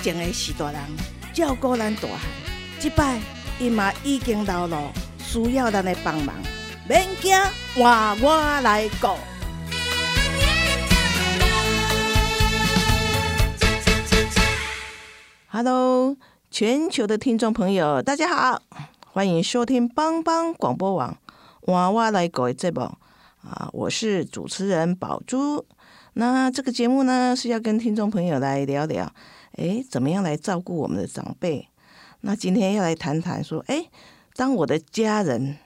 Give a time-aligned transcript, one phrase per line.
[0.00, 0.80] 前的是大人
[1.34, 2.20] 照顾咱大汉，
[2.78, 3.18] 即摆
[3.58, 6.34] 伊嘛已经老了，需要咱的帮忙。
[6.88, 7.36] 免惊，
[7.78, 9.08] 娃娃来顾。
[15.48, 16.16] Hello，
[16.50, 18.62] 全球的听众朋友，大家好，
[19.04, 21.18] 欢迎收听帮帮广播网
[21.72, 22.82] 《娃娃来狗》的节目
[23.42, 25.66] 啊，我是主持人宝珠。
[26.14, 29.12] 那这个节目呢，是要跟听众朋友来聊聊，
[29.58, 31.68] 诶，怎么样来照顾我们的长辈？
[32.20, 33.90] 那今天要来谈谈说，诶，
[34.34, 35.56] 当我的家人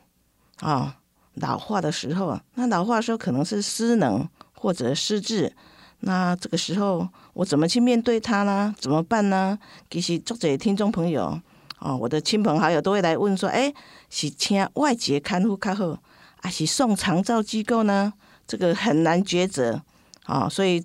[0.60, 0.98] 啊
[1.34, 5.54] 老化的时候，那老化的时候可能是失能或者失智。
[6.00, 8.74] 那这个时候我怎么去面对他呢？
[8.78, 9.58] 怎么办呢？
[9.88, 11.40] 其实作者听众朋友
[11.78, 13.72] 哦，我的亲朋好友都会来问说：，哎，
[14.10, 15.98] 是请外籍看护较好，
[16.40, 18.12] 还是送长照机构呢？
[18.46, 19.80] 这个很难抉择
[20.24, 20.48] 啊。
[20.48, 20.84] 所以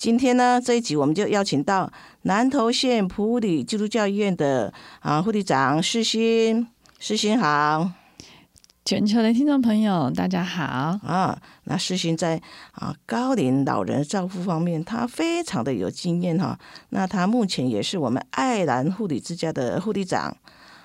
[0.00, 6.66] 今天呢，这一集我们就邀请到南投县普里基督教医院的啊护理长世新，
[6.98, 7.92] 世新好。
[8.82, 11.38] 全球的听众朋友，大家好啊！
[11.64, 12.40] 那世新在
[12.72, 16.58] 啊高龄老人照顾方面，他非常的有经验哈。
[16.88, 20.34] 那他目前也是我们爱兰护理之家的护理长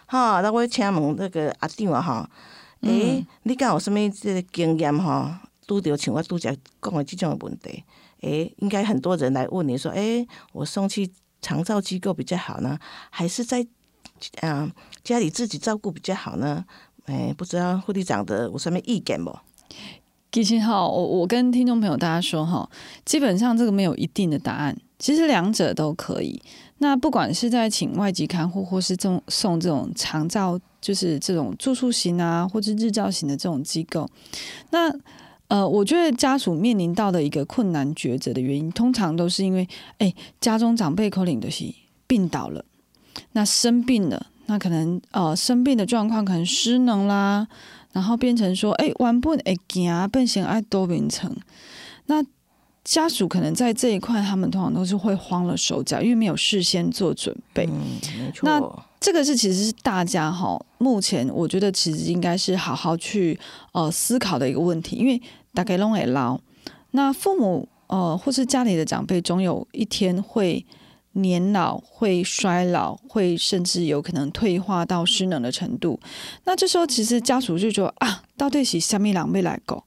[0.08, 0.41] 哈。
[0.41, 2.30] 那我请问那个阿弟啊哈，
[2.81, 5.39] 诶，你敢有什么这个经验哈？
[5.66, 7.81] 拄着像我拄则讲的这种问题，
[8.25, 11.09] 诶，应该很多人来问你说，诶，我送去
[11.41, 12.77] 长照机构比较好呢，
[13.09, 13.65] 还是在
[14.41, 14.71] 啊
[15.03, 16.65] 家里自己照顾比较好呢？
[17.05, 19.37] 哎，不知道护理长的有什么意见不？
[20.31, 22.69] 其实哈，我我跟听众朋友大家说哈，
[23.05, 26.41] 基本上这个没有一定的答案，其实两者都可以。
[26.80, 34.09] 那不管是在请外籍看护，或是送送这种长照，就是这种住宿型啊，或者日照型的这种机构，
[34.71, 34.91] 那
[35.48, 39.67] 呃，我觉得家属面临到的一个困难抉择的原因，通常都是因为，
[40.00, 41.66] 哎，家中长辈可能的是
[42.08, 42.66] 病倒了，
[43.33, 44.28] 那生病了。
[44.48, 47.48] 那可能呃生病的状况可能失能啦，
[47.94, 51.36] 然后变成说哎完不哎行变成爱多病成，
[52.06, 52.23] 那
[52.83, 57.66] 家属可能在这一块他们通常都是会慌了手脚，因为没有事先做准备。
[57.66, 58.42] 嗯，没错。
[58.44, 58.62] 那
[59.05, 63.39] 这个是其实是大家哈，目前我觉得其实应该是好好去
[63.71, 65.21] 呃思考的一个问题，因为
[65.54, 66.39] 大概拢会老，
[66.89, 70.65] 那父母呃或是家里的长辈总有一天会。
[71.17, 75.98] 年老会衰老，会甚至有可能退化到失能的程度。
[76.44, 79.82] 那这时候，其实家属就说啊，到底是虾米狼狈来狗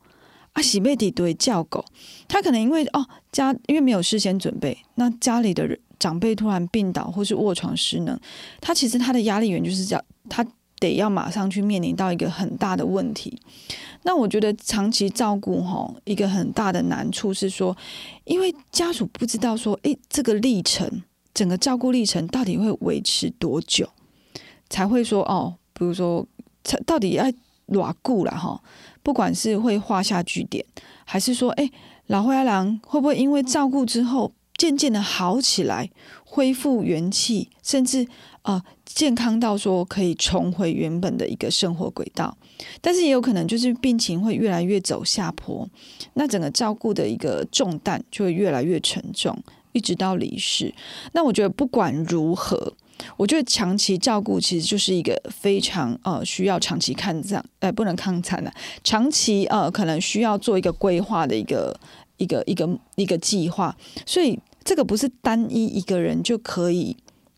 [0.55, 1.85] 啊，喜贝底对叫狗。
[2.27, 8.19] 他可能因为哦家因为没有事先准备，那家里的人长辈突然病倒或是卧床失能，
[8.61, 10.47] 他其实他的压力源就是叫他
[10.79, 13.41] 得要马上去面临到一个很大的问题。
[14.03, 17.77] 那我觉得长期照顾哈，一个很大的难处是说，
[18.25, 21.03] 因为家属不知道说，诶，这个历程。
[21.35, 23.89] 整个照顾历程到底会维持多久，
[24.69, 25.55] 才会说哦？
[25.73, 26.27] 比如说，
[26.85, 27.31] 到底要
[27.67, 28.61] 哪固了哈？
[29.05, 30.65] 不管是会画下句点，
[31.05, 31.71] 还是说，哎，
[32.07, 35.91] 老灰狼会不会因为照顾之后渐渐的好起来，
[36.25, 38.07] 恢复元气，甚至
[38.43, 42.37] 呃健康到说可以重回原本的一个生活轨道？
[42.83, 45.67] 但是也有可能就是病情会越来越走下坡，
[46.15, 49.43] 那整个照顾的一个重担就会越来越沉重。
[49.73, 50.75] 一直到离世，
[51.13, 52.73] 那我觉得不管如何，
[53.17, 58.53] 我觉得长期照顾其实就是一个非常呃需要长期看这样，呃不能抗惨的，
[58.83, 61.79] 长期呃可能需要做一个规划的一个
[62.17, 63.77] 一个一个一个计划，
[64.07, 64.37] 所以
[64.69, 66.95] 这个不是单一一个人就可以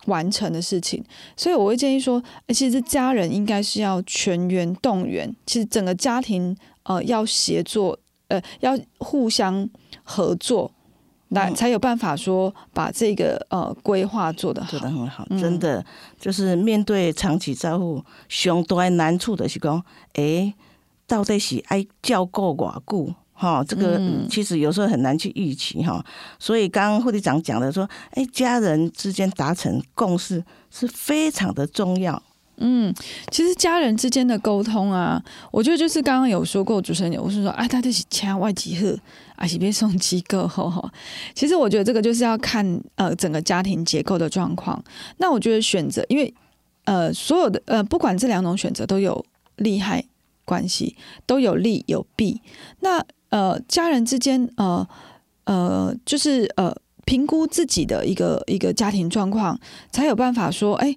[0.06, 1.00] 完成的事情，
[1.37, 7.96] 所以我会建议说，其实家人应该是要全员动员，其实整个家庭呃要协作，
[8.26, 9.70] 呃要互相
[10.02, 10.72] 合作。
[11.28, 15.87] 那才有办法说把这个呃规划做得做得很好，真的
[16.19, 19.81] 就是面对长期照顾，上大的难处的是讲，
[20.14, 20.52] 哎，
[21.06, 23.14] 到底是爱照顾偌久？
[23.40, 23.98] 哈，这个
[24.28, 26.04] 其实有时候很难去预期哈。
[26.38, 32.22] 所以刚刚护理长讲的说，哎，家人之间达成共识是非常的重要。
[32.62, 32.94] 嗯，
[33.31, 38.98] 其实家人之间的沟通啊，我觉得就是刚刚有说过，主持人我是说，啊，他就是掐外籍客。
[39.40, 40.92] 还是被送机构后哈。
[41.34, 44.84] 其实我觉得这个就是要看呃整个家庭结构的状况。
[45.16, 46.34] 那我觉得选择，因为
[46.84, 49.25] 呃所有的呃不管这两种选择都有
[49.56, 50.04] 利害
[50.44, 50.94] 关系，
[51.25, 52.42] 都有利有弊。
[52.81, 54.86] 那呃家人之间呃
[55.44, 56.72] 呃就是呃
[57.04, 59.58] 评估自己的一个一个家庭状况，
[59.90, 60.94] 才有办法说哎。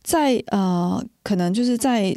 [0.00, 2.16] 在呃，可能就是在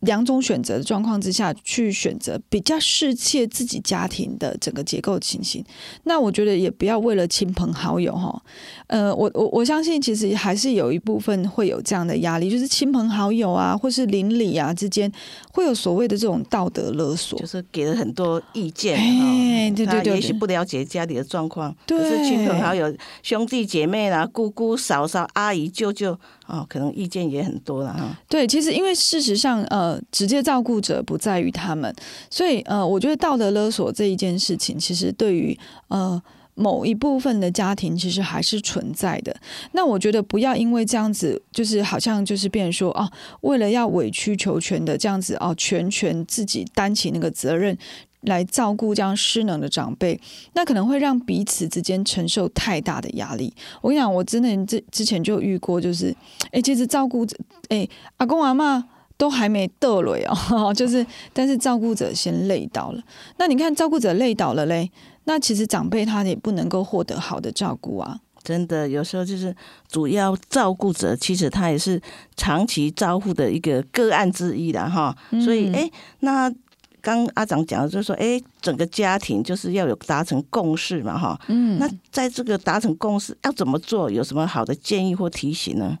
[0.00, 5.64] 两种选择的状况之下去选择比较适切自己家庭的整个结构情形。
[6.04, 8.40] 那我觉得也不要为了亲朋好友哈，
[8.86, 15.10] 呃，我我我相信其实还是有一部分会有这样的压力，就是亲朋好友啊，或是邻里啊之间
[15.52, 18.96] 会有所谓的这种道德勒索，就是给了很多意见。
[18.96, 26.16] 哎，对对对，也许不了解家里的状况，对，是亲朋好友、兄弟姐妹啦、姑姑、嫂嫂、阿姨、舅舅。
[26.48, 28.18] 哦，可能意见也很多了哈。
[28.28, 31.94] 对，其实因为事实上，呃，直接照顾者不在于他们，
[32.30, 35.56] 所以呃，我觉得道德勒索这一件事情，其实对于
[35.88, 36.20] 呃
[36.54, 39.36] 某一部分的家庭，其实还是存在的。
[39.72, 43.08] 那我觉得不要因为这样子，就是好像就是变说哦，
[43.42, 47.76] 为了要委曲求全的这样子哦，全权自己担起那个责任。
[48.22, 50.20] 来照顾这样失能的长辈，
[50.54, 53.52] 那可能会让彼此之间承受太大的压力。
[53.80, 56.14] 我跟你讲，我真的之之前就遇过，就是，
[56.50, 57.36] 哎，其实照顾者，
[57.68, 58.84] 哎，阿公阿妈
[59.16, 63.00] 都还没得累哦， 就是，但是照顾者先累倒了。
[63.36, 64.90] 那你看，照顾者累倒了嘞，
[65.24, 68.18] 那其实长辈他也不能够获得好的照顾啊。
[68.42, 69.54] 真的，有时候就是
[69.88, 72.00] 主要照顾者，其实他也是
[72.36, 75.16] 长期照顾的一个个案之一的哈。
[75.44, 75.88] 所以，哎，
[76.20, 76.52] 那。
[77.00, 81.40] 刚阿长讲的就是说，哎，整个家庭就是要有达成共识嘛，哈。
[81.48, 81.78] 嗯。
[81.78, 84.10] 那在这个达成共识要怎么做？
[84.10, 85.96] 有什么好的建议或提醒呢？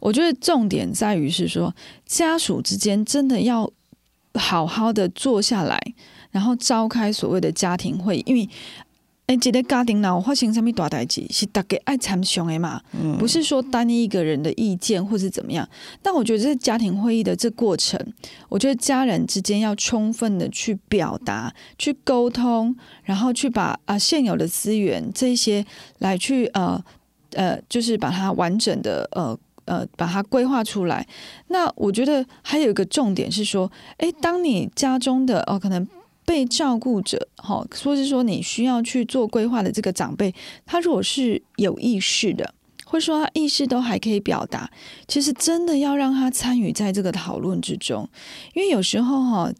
[0.00, 1.74] 我觉得重点在于是说，
[2.06, 3.70] 家属之间真的要
[4.34, 5.80] 好好的坐下来，
[6.30, 8.48] 然后召开所谓的家庭会议，因为。
[9.26, 12.80] 哎，一个家庭闹发生什么大代志，是大家爱参详的嘛？
[13.20, 15.66] 不是说单一一个人的意见或是怎么样。
[16.02, 17.96] 但我觉得这家庭会议的这过程，
[18.48, 22.74] 我觉得家人之间要充分的去表达、去沟通，
[23.04, 25.64] 然后去把啊现有的资源这些
[26.00, 26.84] 来去呃
[27.34, 31.06] 呃，就是把它完整的呃呃把它规划出来。
[31.46, 35.86] 那我觉得还有一个重点是说，诶，当你家中的哦可能。
[36.24, 40.32] 被照顾者，哈，说是说你需要去做规划的这个长辈，
[40.64, 42.54] 他如果是有意识的，
[42.84, 44.70] 或者说他意识都还可以表达，
[45.08, 48.08] 其实真的要让他参与在这个讨论之中，
[48.54, 49.52] 因为有时候哈，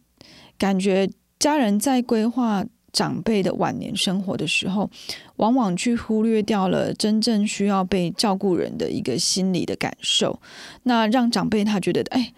[0.56, 4.88] 感觉家人在规划长辈的晚年生活的时候，
[5.36, 10.40] 往往去忽略掉了真正需要被照顾人的一个心理的感受，
[10.84, 12.32] 那让长辈他觉得，哎。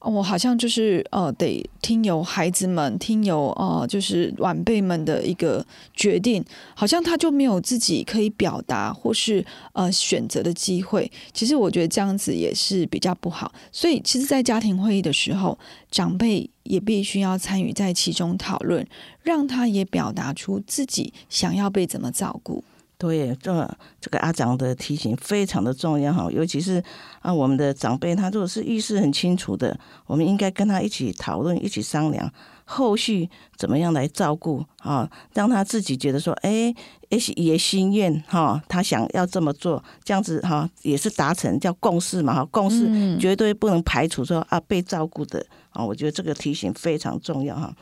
[0.00, 11.10] 我好像就是呃，得听由孩子们，听由呃，就是晚辈们的一个决定，好像他就没有自己可以表达或是呃选择的机会。
[11.32, 13.52] 其实我觉得这样子也是比较不好。
[13.72, 15.58] 所以，其实，在家庭会议的时候，
[15.90, 18.86] 长辈也必须要参与在其中讨论，
[19.22, 22.62] 让他也表达出自己想要被怎么照顾。
[22.98, 26.82] 对，这这个阿长的提醒非常的重要哈，尤其是
[27.20, 32.28] 啊，我们的长辈他如果是意识很清楚的，我们应该跟他一起讨论，一起商量
[32.64, 36.74] 后续怎么样来照顾啊，让他自己觉得说，哎，
[37.08, 47.72] 也也心愿哈，他想要这么做，这样子哈，也是达成叫共识嘛哈，共识绝对不能排除说啊被照顾的啊，我觉得这个提醒非常重要哈。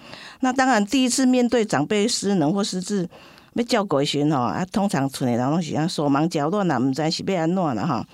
[0.41, 3.09] 那当然，第一次面对长辈失能或失智。
[3.57, 8.05] 要照顾时吼，啊，通常厝内人拢是啊手忙脚乱啦，毋知是要安怎啦吼。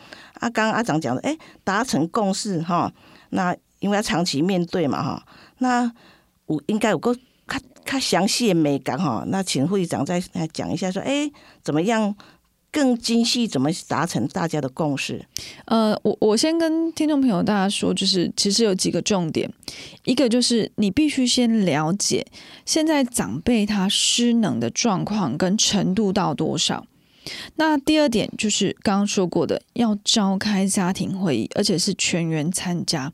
[0.41, 2.91] 啊，刚阿长讲的，诶，达成共识吼，
[3.31, 5.23] 那因为要长期面对嘛吼，
[5.59, 5.85] 那
[6.47, 11.33] 有应该有个较较详细的美感吼，那请会长再来讲一下，说，诶，
[11.63, 12.15] 怎么样？
[12.73, 15.23] 更精细怎么达成大家的共识？
[15.67, 19.49] 呃，我我先跟听众朋友大家说，就是其实有几个重点，
[20.05, 22.27] 一个就是你必须先了解
[22.65, 26.87] 现在长辈他失能的状况跟程度到多少。
[27.55, 33.13] 那第二点就是刚刚说过的，要召开家庭会议，而且是全员参加。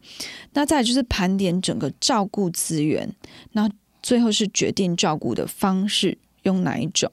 [0.55, 3.13] 那再就是盘点整个照顾资源，
[3.53, 3.69] 那
[4.03, 6.17] 最后是决定照顾的方式。
[6.49, 7.11] 用哪一种？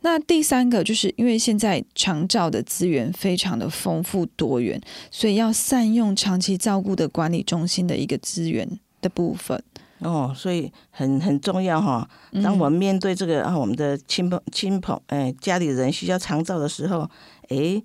[0.00, 8.66] 那第三个就是因为现在长照的资源非常的丰富多元，所以要善用长期照顾的管理中心的一个资源
[9.02, 9.62] 的部分。
[9.98, 12.08] 哦，所以很很重要哈。
[12.42, 17.00] 当我们面对这个啊，我们的亲朋亲朋哎家里人需要长照的时候，
[17.50, 17.82] 哎，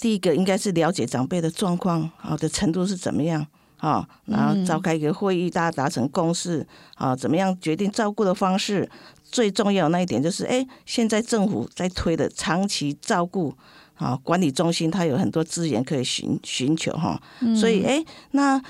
[0.00, 3.46] 第一个应该是了解长辈的状况好的程度是怎么样。
[3.76, 8.88] 哈，然后召开一个会议，大家达成共识，啊，怎么样决定照顾的方式？
[9.32, 13.52] 最重要那一点就是，哎，现在政府在推的长期照顾
[13.96, 17.20] 啊管理中心，它有很多资源可以寻寻求哈，
[17.58, 18.62] 所以哎，那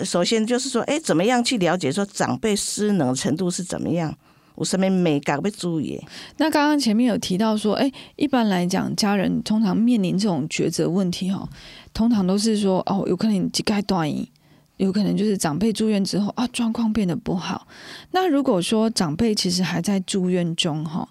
[0.00, 4.12] 首先就是说，哎，怎么样去了解说长辈失能程度是怎么样？
[4.54, 6.00] 我身边没敢被注意。
[6.38, 11.46] 那刚刚前面有提到说，哎，一般来讲，家人通常面临这种抉择问题哈，
[11.92, 14.26] 通常都是说，哦，有可能几盖断医，
[14.76, 17.66] 有可能就是长辈住院之后啊，状况变得不好。
[18.10, 21.08] 那如果说长辈其实还在住院中哈，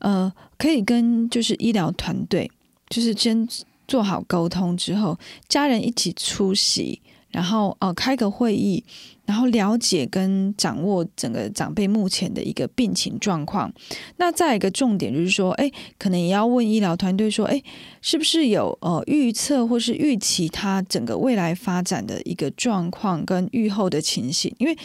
[0.00, 2.50] 呃，可以跟就是医疗团队，
[2.88, 3.48] 就是先
[3.86, 7.00] 做好沟通之后，家人一起出席。
[7.30, 8.82] 然后呃开个会议，
[9.26, 13.72] 然后了解跟掌握整个长辈目前的一个病情状况。
[14.16, 17.62] 那再一个重点就是说，哎，可能也要问医疗团队说，哎，
[18.00, 24.54] 是不是有呃预测或是预期他整个未来发展的一个状况跟预后的情形？
[24.58, 24.76] 因为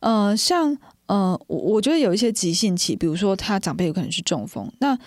[0.00, 4.98] 呃像呃我我觉得有一些急性期，比如说他长辈有可能是中风，那。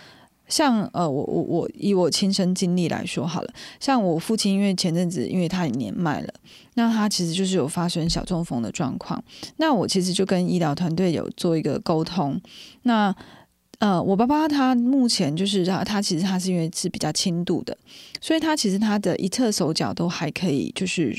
[0.48, 6.34] 像呃，我我我以我亲身经历来说好了，像我父亲，因为前阵子因为他也年迈了，
[6.76, 9.24] 那他其实就是有发生小中风的状况。
[9.58, 12.40] 那我其实就跟医疗团队有做一个沟通。
[12.84, 13.14] 那
[13.80, 17.78] 呃，我爸爸他目前就是他他其实他是因为是比较轻度的，
[18.22, 21.16] 所以他其实他的一侧手脚都还可以，就是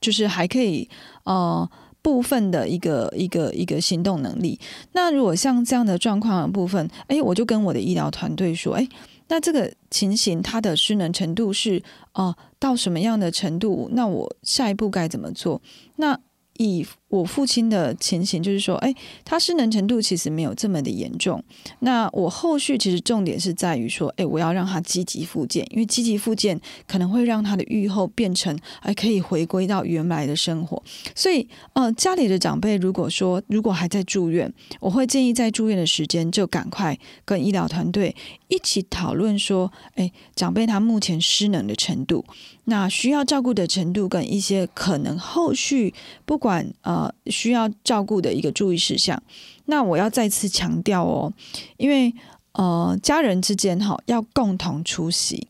[0.00, 0.88] 就是还可以
[1.24, 1.68] 呃。
[2.02, 4.58] 部分的一个一个一个行动能力。
[4.92, 8.88] 那如果像这样的状况的部分，哎，我就跟我的医疗团队说，哎，
[9.28, 11.82] 那这个情形它的失能程度是
[12.12, 13.88] 哦到什么样的程度？
[13.92, 15.62] 那我下一步该怎么做？
[15.96, 16.18] 那
[16.58, 21.44] 以我父亲的情形，就是说，哎，他失能程度其实没有这么的严重。
[21.80, 30.82] 那我后续其实重点是在于说，哎，我要让他积极复健，因为积极复健可能会让他的愈后变成，哎，可以回归到原来的生活。
[31.14, 34.50] 所以，呃，家里的长辈如果说如果还在住院，
[34.80, 38.16] 我会建议在住院的时间就赶快跟医疗团队
[38.48, 42.24] 一起讨论说，哎，长辈他目前失能的程度，
[42.64, 45.92] 那需要照顾的程度跟一些可能后续
[46.24, 47.01] 不管呃。
[47.26, 49.22] 需要照顾的一个注意事项。
[49.66, 51.32] 那我要再次强调哦，
[51.76, 52.12] 因为
[52.52, 55.48] 呃，家人之间哈要共同出席，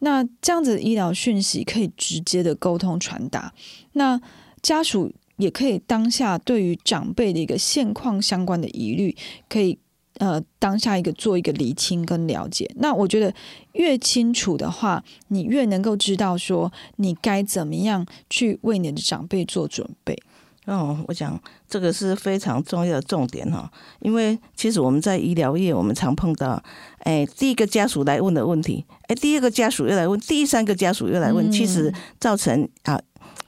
[0.00, 3.54] 那这样子的医疗讯息可以直接的沟通传达。
[3.92, 4.20] 那
[4.60, 9.16] 家属也可以当下对于长辈的一个现况相关的疑虑，
[9.48, 9.78] 可以
[10.18, 12.70] 呃当下一个做一个厘清跟了解。
[12.76, 13.32] 那我觉得
[13.72, 20.20] 越清楚的话，你越能够知道说你该怎么样去为你的长辈做准备。
[20.66, 21.36] 哦，我讲
[21.68, 26.62] 这个是非常重要的重点哈，因为其实我们在医疗业，我们常碰到，
[26.98, 32.96] 哎，第一个家属来问的问题，哎，第二个家属又来问，第三个家属又来问，其实造成啊，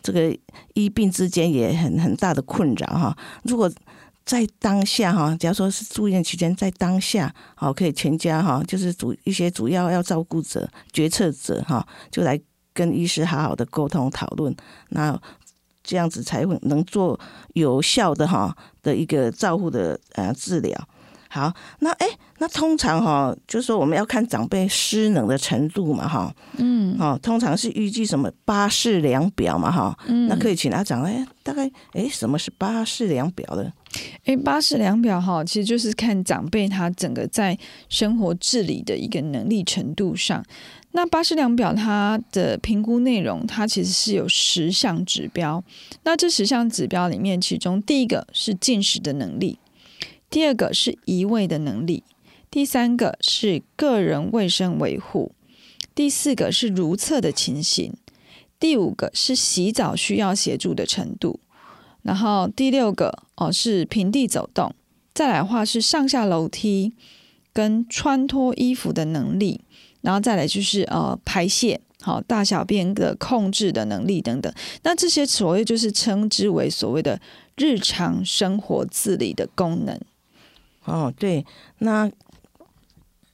[0.02, 0.36] 这个
[0.72, 3.16] 医病之间也很很大的困扰哈。
[3.44, 3.70] 如果
[4.24, 12.40] 在当下哈，假如说是住院期间，在当下好，可以全家哈，就是主一些主要要照顾者、决策者哈，就来
[12.72, 14.52] 跟医师好好的沟通讨论，
[14.88, 15.16] 那。
[15.84, 17.18] 这样子才会能做
[17.52, 20.88] 有效的哈的一个照护的呃治疗。
[21.28, 22.06] 好，那哎，
[22.38, 26.32] 那通常哈，就是说我们要看长辈失能的程度嘛哈。
[26.58, 26.96] 嗯。
[27.00, 29.98] 哦，通常是预计什么八式量表嘛哈。
[30.06, 30.28] 嗯。
[30.28, 33.72] 那可以请他讲哎，大概哎什么是八式量表的？
[34.26, 40.40] 哎，八式量表哈，其实就是看长辈他整个在生活自理的一个能力程度上。
[40.96, 45.62] 那八式量表它的评估内容，它其实是有十项指标。
[46.04, 49.58] 那这十项指标里面，其中第一个是进食的能力，
[50.30, 52.04] 第二个是移位的能力，
[52.48, 55.32] 第三个是个人卫生维护，
[55.96, 57.92] 第四个是如厕的情形，
[58.60, 61.40] 第五个是洗澡需要协助的程度，
[62.02, 64.72] 然后第六个哦是平地走动，
[65.12, 66.92] 再来的话是上下楼梯
[67.52, 69.62] 跟穿脱衣服的能力。
[70.04, 77.18] 然后再来就是呃排泄，好大小便的控制的能力等等，那这些所谓就是称之为所谓的
[77.56, 79.98] 日常生活自理的功能。
[80.84, 81.44] 哦，对，
[81.78, 82.08] 那。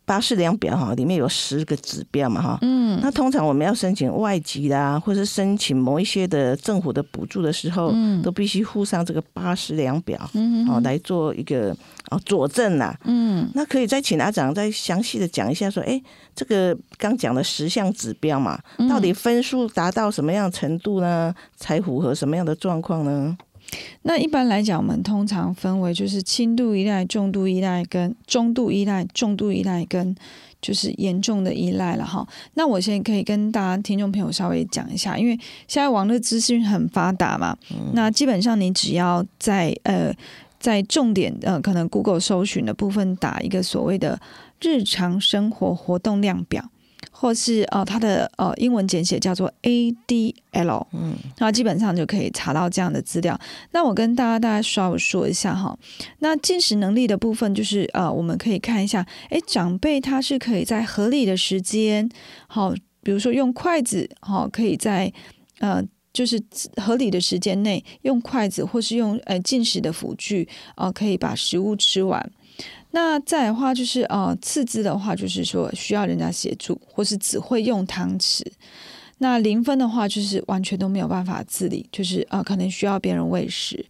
[0.06, 11.72] 八式量表哈，里面有十个指标嘛哈，嗯，那通常我们要申请外籍的啊，或是申请某一些的政府的补助的时候，嗯，都必须附上这个八式量表，嗯，哦，来做一个
[12.10, 16.00] 哦佐证啦，嗯，那可以再请阿长再详细的讲一下，说，哎，
[16.34, 23.36] 这个刚讲的十项指标嘛，到底分数达到什么样程度呢，才符合什么样的状况呢？
[24.02, 30.12] 那一般来讲，我们通常分为就是轻度依赖、重度依赖跟中度依赖、重度依赖跟
[30.60, 32.26] 就是严重的依赖了哈。
[32.54, 35.38] 那我现在可以跟大家听众朋友稍微讲一下，因为
[35.68, 37.56] 现在网络资讯很发达嘛，
[37.92, 40.12] 那基本上你只要在呃
[40.60, 44.20] 在重点呃可能 Google 搜寻的部分打一个所谓的
[44.60, 46.70] 日常生活活动量表。
[47.12, 53.38] 或是呃，它的呃英文简写叫做 ADL，嗯，那基本上就可以查到这样的资料。
[53.72, 55.76] 那我跟大家大家稍微说一下哈，
[56.20, 62.08] 那进食能力的部分就是呃，我们可以看一下，哎，长辈他是可以在合理的时间，
[62.46, 65.12] 好，比如说用筷子，好，可以在
[65.58, 66.42] 呃，就是
[66.76, 72.30] 合理的时间内用筷子或是用呃进食的辅具，啊，可以把食物吃完。
[72.90, 78.42] 那再的话就是呃，次之的话就是说需要人家协助，或是只会用汤匙。
[79.18, 83.86] 那零分的话就是完全都没有办法自理，就是呃可能需要别人喂食。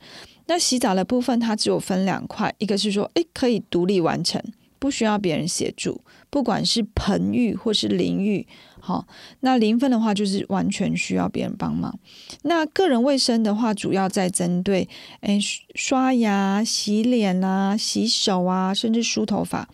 [0.46, 4.42] 那洗澡的部分它只有分两块，一个是说诶可以独立完成，
[4.78, 8.46] 不需要别人协助，不管是盆浴或是淋浴。
[8.90, 9.06] 好，
[9.38, 11.96] 那零分的话就是完全需要别人帮忙。
[12.42, 14.88] 那个人卫生的话，主要在针对
[15.20, 15.38] 诶
[15.76, 19.68] 刷牙、洗脸啊、洗手啊，甚至梳头发。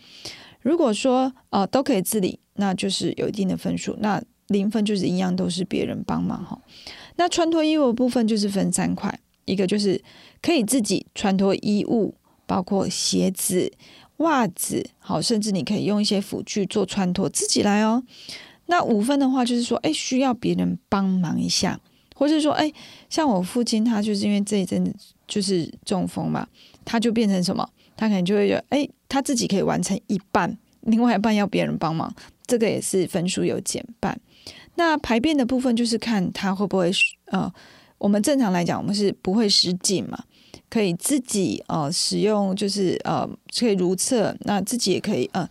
[0.61, 3.97] 如果说呃都可以自理，那就是有一定的分数。
[3.99, 6.61] 那零分就是一样都是别人帮忙哈。
[7.15, 9.99] 那穿脱衣物的部分就是分三块，一个就是
[10.43, 12.13] 可以自己穿脱衣物，
[12.45, 13.73] 包括鞋子、
[14.17, 18.03] 袜子，好，甚至你可以用一些辅具做穿脱，自己来哦。
[18.67, 21.79] 那五分的话，就是说，哎，需要别人帮忙一下，
[22.15, 22.71] 或者说，哎，
[23.09, 24.93] 像我父亲，他就是因为这一阵子
[25.27, 26.47] 就是中风嘛，
[26.85, 27.67] 他就变成什么？
[27.95, 32.13] 他可能就会觉得，哎，他自己可以完成一半，另外一半要别人帮忙，
[32.45, 34.19] 这个也是分数有减半。
[34.75, 36.91] 那排便的部分就是看他会不会，
[37.25, 37.51] 呃，
[37.97, 40.23] 我们正常来讲，我们是不会失禁嘛，
[40.69, 45.49] 可以自己呃使用，就是呃可以如厕，那自己也可以呃，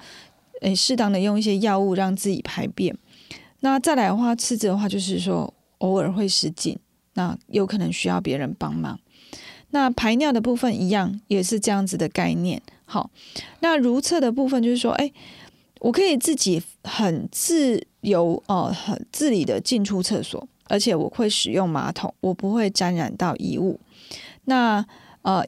[0.60, 2.96] 诶适当的用一些药物让自己排便。
[3.66, 6.78] 那再来的话，次子的话就是说偶尔会失禁，
[7.14, 8.96] 那有可能需要别人帮忙。
[9.70, 12.62] 那排尿的部分一样，也是这样子的概念。
[12.84, 13.10] 好，
[13.58, 15.12] 那如厕的部分就是说，哎，
[15.80, 23.80] 我可以自己很自由哦，很自理的进出厕所，而且我会使用马桶，我不会沾染到衣物。
[24.44, 24.86] 那
[25.22, 25.44] 呃，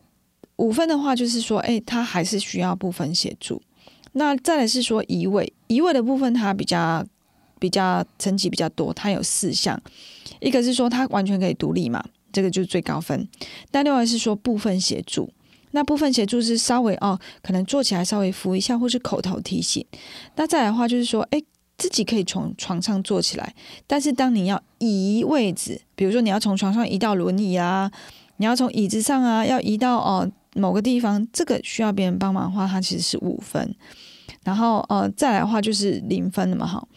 [0.57, 3.63] 五分的话就是说，哎，他还是需要部分协助。
[4.15, 7.07] 那再来是说移位，移位的部分它比较。
[7.59, 9.81] 比较层级比较多，它有四项，
[10.41, 13.29] 一个是说它完全可以独立嘛，这个就是最高分。
[13.71, 15.31] 但另外是说部分协助，
[15.73, 19.85] 那部分协助是稍微哦，可能坐起来稍微扶一下，或是口头提醒。
[20.37, 21.43] 那再来的话就是说，哎，
[21.77, 23.55] 自己可以从床上坐起来，
[23.87, 27.91] 但是当你要移位置，比如说你要从床上移到轮椅啊，
[28.39, 33.75] 你要从椅子上啊，要移到哦某个地方，这个需要别人帮忙的话，它其实是五分。
[34.45, 36.89] 然后呃再来的话就是零分了嘛，哈。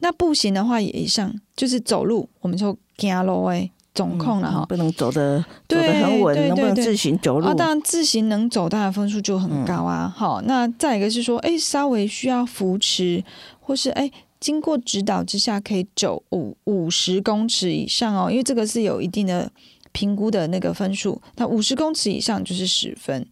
[0.00, 7.46] 那步行的话也一样，就是走路，我们就走路诶，总控了哈，不能走的走的很稳，能不能自行走路？
[7.46, 10.12] 啊，当然自行能走，当然分数就很高啊。
[10.14, 13.22] 好，那再一个是说，哎，稍微需要扶持，
[13.58, 19.50] 或是哎，经过指导之下可以走五五十公尺以上哦，因为这个是有一定的
[19.92, 23.26] 评估的那个分数，那五十公尺以上就是十分。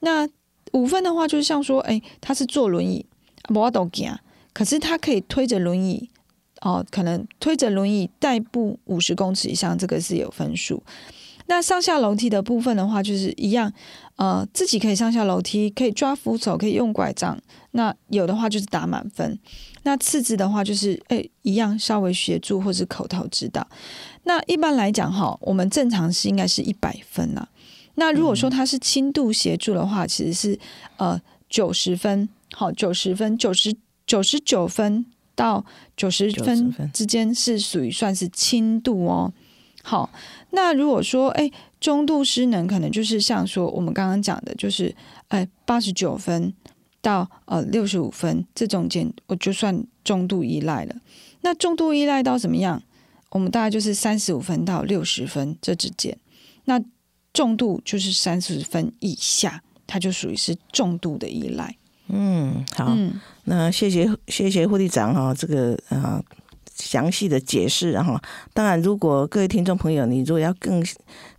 [0.00, 0.28] 那
[0.72, 3.06] 五分的话，就是像说，哎，他是坐轮椅，
[3.44, 4.12] 不要都行。
[4.52, 6.10] 可是他可以推着轮椅，
[6.60, 10.82] 哦，可能推着轮椅代步五十公尺以上，这个是有分数。
[11.46, 13.72] 那上下楼梯的部分的话，就是一样，
[14.16, 17.36] 呃，自己可以上下楼梯，可以抓扶手，可以用拐杖。
[17.72, 19.36] 那有的话就是打满分。
[19.82, 23.66] 那次之的话就是，哎，一样稍微协助或是口头指导。
[24.24, 27.48] 那一般来讲哈，我们正常是应该是一百分啊。
[27.96, 30.58] 那如果说他是轻度协助的话，其实是
[30.98, 33.74] 呃九十分，好，九十分，九十。
[34.10, 35.64] 九十九分到
[35.96, 39.32] 九十分之间是属于算是轻度哦。
[39.84, 40.10] 好，
[40.50, 44.92] 那如果说哎中度失能，可能就是像说我们刚刚讲的，就是
[45.28, 46.52] 哎八十九分
[47.00, 50.96] 到呃六十五分这中间，我就算中度依赖了。
[51.42, 52.82] 那重度依赖到怎么样？
[53.28, 56.18] 我们大概就是三十五分到六十分这之间。
[56.64, 56.82] 那
[57.32, 61.76] 重度就是三十分以下，它就属于是重度的依赖。
[62.12, 62.92] 嗯，好，
[63.50, 66.22] 那谢谢谢谢护理长哈，这个啊
[66.72, 68.16] 详细的解释，然后
[68.54, 70.80] 当然，如果各位听众朋友，你如果要更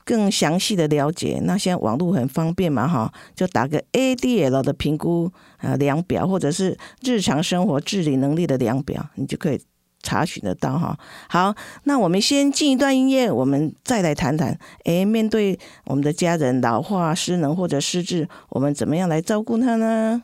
[0.04, 9.62] 更详细的了解，那现在网络很方便嘛哈，就打个 ADL 的评估啊量表，或者是日常生活自理能力的量表，你就可以
[10.04, 11.00] 查询得到哈。
[11.30, 20.24] 好，那我们先进一段音乐，我们再来谈谈，哎，面对我们的家人老化、失能或者失智，我们怎么样来照顾他呢？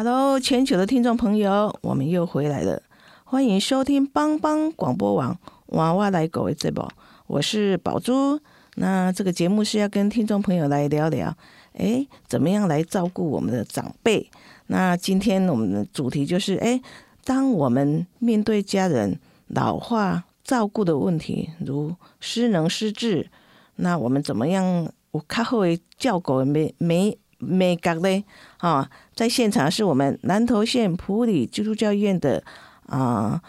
[0.00, 2.80] Hello，全球的听众朋友，我们又回来了，
[3.24, 5.36] 欢迎收听帮帮广播网
[5.70, 6.88] 娃娃来狗的节目，
[7.26, 8.38] 我是宝珠。
[8.76, 11.36] 那这个节目是要跟听众朋友来聊聊，
[11.72, 14.30] 哎，怎么样来照顾我们的长辈？
[14.68, 16.80] 那今天我们的主题就是，哎，
[17.24, 23.28] 当我们面对家人老化照顾的问题，如失能失智，
[23.74, 24.88] 那我们怎么样？
[25.10, 28.22] 我较好的照顾没没没觉嘞？
[28.58, 32.40] 啊，在现场是我们南投县普里基督教医院的
[32.86, 33.42] 啊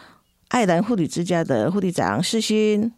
[0.47, 2.91] 爱兰护理之家的护理长世勋。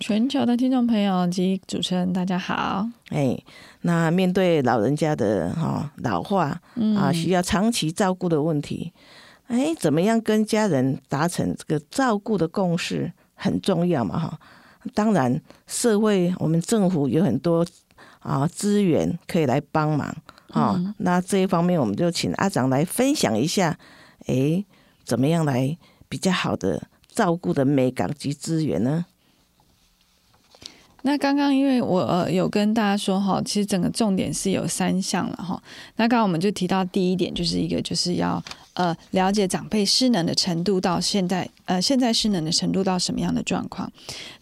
[0.00, 2.84] 全球的听众朋友及主持人，大家好。
[3.10, 3.38] 哎，
[3.82, 6.60] 那面对老人家的哈老化
[6.98, 8.92] 啊，需要长期照顾的问题，
[9.46, 14.40] 哎，怎么样跟家人达成这个照顾的共识很重要嘛哈？
[14.92, 17.64] 当然，社会我们政府有很多
[18.18, 20.12] 啊资源可以来帮忙
[20.56, 20.94] 哈。
[20.98, 23.78] 那这一方面，我们就请阿长来分享一下，
[24.26, 24.64] 哎，
[25.04, 25.76] 怎么样来
[26.08, 29.06] 比较好的照顾的美感及资源呢？
[31.02, 35.62] 那刚刚因为我呃有跟大家说哈，其实整个重点是有三项了哈。
[35.94, 38.42] 那刚刚我们就提到第一点，就是一个就是要
[38.74, 43.88] 呃了解长辈失能的程度到现在呃现在失能的程度到什么样的状况。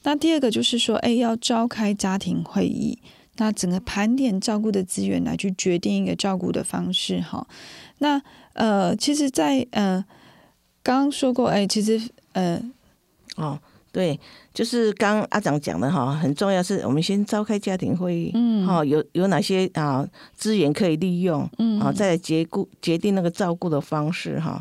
[0.05, 2.99] 那第二个就是说，哎，要召开家庭会议，
[3.37, 7.47] 那整个盘点照顾的资源来去决定一个照顾的方式哈。
[7.99, 8.21] 那
[8.53, 10.05] 呃，其实，在呃
[10.83, 12.01] 刚刚说过，哎，其实
[12.33, 12.61] 呃
[13.37, 13.59] 哦。
[13.95, 14.19] 对，
[14.53, 24.61] 就是刚阿长讲的哈，很重要是我们先召开家庭会议，嗯，哈，有有哪些啊资源可以利用，嗯，啊，再来决顾决定那个照顾的方式哈。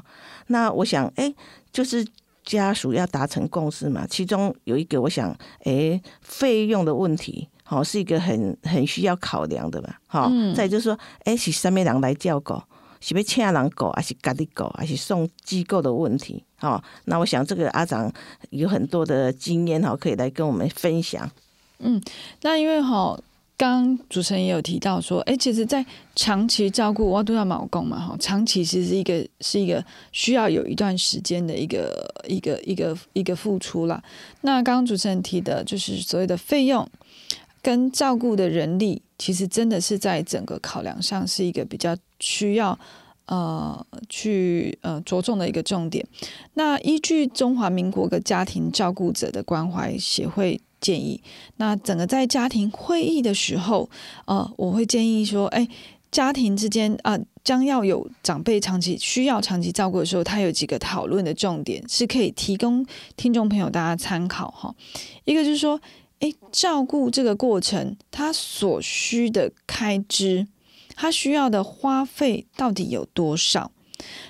[0.49, 1.33] 那我想，哎，
[1.71, 2.05] 就是
[2.45, 10.31] 家属要达成共识嘛，其中有一个我想，哎，费用的问题，好，是一个很很需要考量的吧，哈。
[10.55, 12.61] 再就是说，哎，是什么人来照顾？
[12.99, 16.41] 是要请人狗，还是家己狗，还是送机构的问题？
[16.55, 18.09] 哈，那我想这个阿长
[18.51, 21.29] 有很多的经验哈，可以来跟我们分享。
[21.79, 22.01] 嗯，
[22.43, 23.19] 那因为哈，
[23.57, 34.01] 刚主持人也有提到说，哎，其实，在长期照顾我都要毛工嘛，哈，长期其实是一个是一个需要有一段时间的一个一个一个一个付出啦。
[34.41, 36.87] 那刚刚主持人提的就是所谓的费用
[37.63, 41.97] 跟照顾的人力，其实真的是在整个考量上是一个比较。
[42.19, 42.79] 需要
[43.25, 46.07] 呃去呃着重的一个重点。
[46.53, 51.21] 那依据中华民国的家庭照顾者的关怀协会建议，
[51.57, 53.89] 那整个在家庭会议的时候，
[54.23, 55.67] 呃，我会建议说，哎，
[56.13, 62.85] 家庭之间啊，将要有长辈长期需要长期照顾的时候，它有几个讨论的重点是可以提供
[63.17, 64.73] 听众朋友大家参考哈。
[65.25, 65.77] 一个就是说，
[66.23, 70.47] 哎，照顾这个过程，他所需的开支。
[70.95, 73.71] 他需要的花费到底有多少？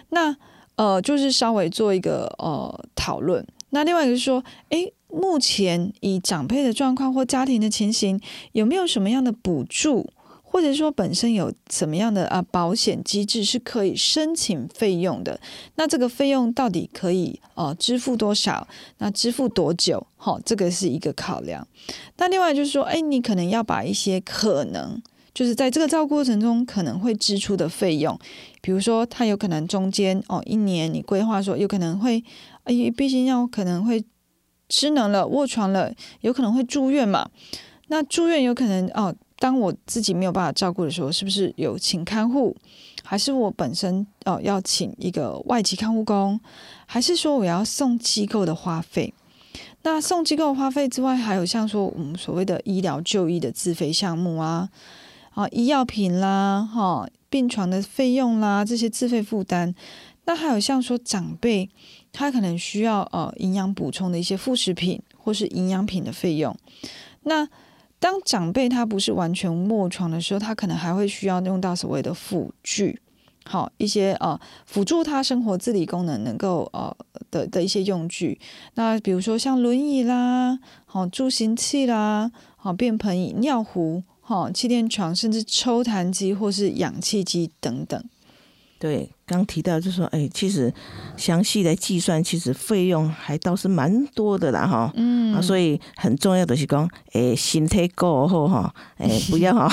[0.09, 0.35] 那
[0.75, 3.45] 呃，就是稍微做一个呃讨论。
[3.69, 8.19] 那另外一个是说，诶，目前以长辈的状况或家庭的情形，
[8.53, 10.09] 有没有什么样的补助，
[10.53, 15.39] 或者说本身有什么样的啊保险机制是可以申请费用的？
[15.77, 18.67] 那这个费用到底可以呃支付多少？
[18.99, 20.05] 那支付多久？
[20.15, 21.67] 好，这个是一个考量。
[22.17, 25.01] 那另外就是说，诶，你可能要把一些可能。
[25.33, 28.15] 就是在这个照顾过程中可能会支出的费用，
[28.61, 32.23] 比如说他有可能中间哦一年你规划说有可能会，
[32.65, 34.05] 哎，毕竟要可能会
[34.69, 37.31] 失能了卧床了，有可能会住院嘛。
[37.87, 39.13] 那住院有可能哦，
[39.43, 42.55] 当我自己没有办法照顾的时候，是不是有请看护？
[43.03, 46.39] 还是我本身哦要请一个外籍看护工？
[46.85, 49.13] 还是说我要送机构的花费？
[49.81, 54.69] 那送机构花费之外，还有像说我们所谓的医疗就医的自费项目啊。
[55.31, 59.75] 啊，医药品啦，哈，病床的费用啦，这些自费负担。
[60.23, 61.69] 那还有像说长辈，
[62.13, 66.55] 他可能需要呃营养补充的一些副食品或是营养品的费用。
[67.23, 67.45] 那
[68.03, 72.99] 当长辈他不是完全卧床的时候，他可能还会需要用到所谓的辅具，
[73.45, 76.93] 好一些呃辅助他生活自理功能能够呃
[77.31, 78.37] 的的一些用具。
[78.73, 84.03] 那比如说像轮椅啦，好助行器啦，好便盆、尿壶。
[84.25, 88.01] 哈，气垫床，甚至抽痰机或是氧气机等等。
[88.83, 90.69] 对，刚提到就说，哎，其实
[91.15, 94.91] 详细的计算，其实费用还倒是蛮多的啦，哈。
[94.97, 95.33] 嗯。
[95.33, 99.69] 啊，所以很重要的是讲，哎，身体够后哈，哎，不要哈，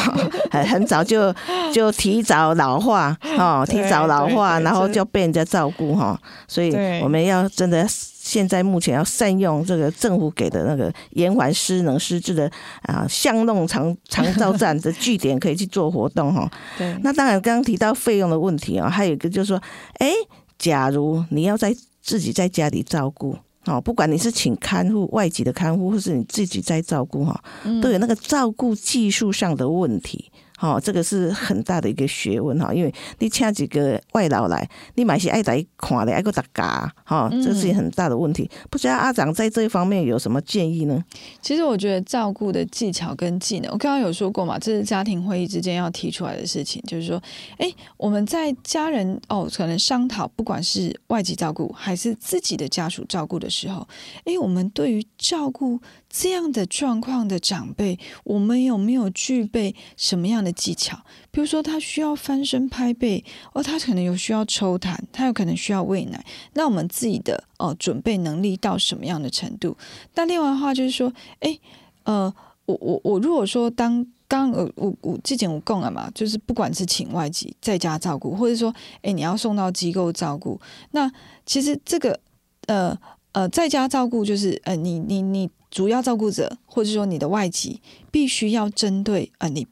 [0.53, 1.35] 很很早就
[1.75, 6.17] 就提早老化，哈，提早老化，然后就被人家照顾哈。
[6.47, 7.85] 所以我们要真的。
[8.31, 12.49] 现在目前要善用这个政府给的那个延缓失能失智的
[12.83, 16.49] 啊巷弄长长照站的据点，可以去做活动哈。
[16.79, 19.61] 对，那当然，刚刚提到费用的问题啊，还有一个就是说，
[19.95, 20.13] 哎，
[20.57, 23.37] 假如你要在自己在家里照顾。
[23.67, 27.39] 哦，不管你是请看护、外籍的看护，或是你自己在照顾哈，
[27.83, 30.30] 都有那个照顾技术上的问题。
[30.61, 38.47] 好，这个是很大的一个学问哈，因为你请几个外劳来，你买些爱来看的，爱个大家，哈，这是很大的问题。
[38.69, 41.03] 不知道阿长在这一方面有什么建议呢？
[41.41, 47.19] 其实我觉得照顾的技巧跟技能，我刚刚有说过嘛，这是家庭会议之间要提出来的事情，就是说，
[47.57, 53.89] 哎，我们在家人哦，可能商讨，不管是外籍照顾还是自己的家属照顾的时候，
[54.27, 55.81] 哎，我们对于照顾。
[56.13, 60.99] 这样的状况的长辈，我们有没有具备什么样的技巧？
[61.31, 66.23] 比如说，他需要翻身拍背，哦，他可能有需要抽痰，他有可能需要喂奶。
[66.55, 69.77] 那我们自己的哦准备能力到什么样的程度？
[70.17, 71.57] 那另外的话就是说，哎，
[72.03, 72.35] 呃，
[72.67, 81.09] 我我我如果说当刚呃我我之前我供了嘛，就是不管是请外籍在家照顾，或者说，哎，你要送到机构照顾，那
[81.47, 82.19] 其实这个
[82.67, 82.99] 呃
[83.31, 85.49] 呃在家照顾就是呃你你你。
[85.71, 87.81] 主要照顾者，或者说你的外籍，
[88.11, 89.67] 必须要针对呃你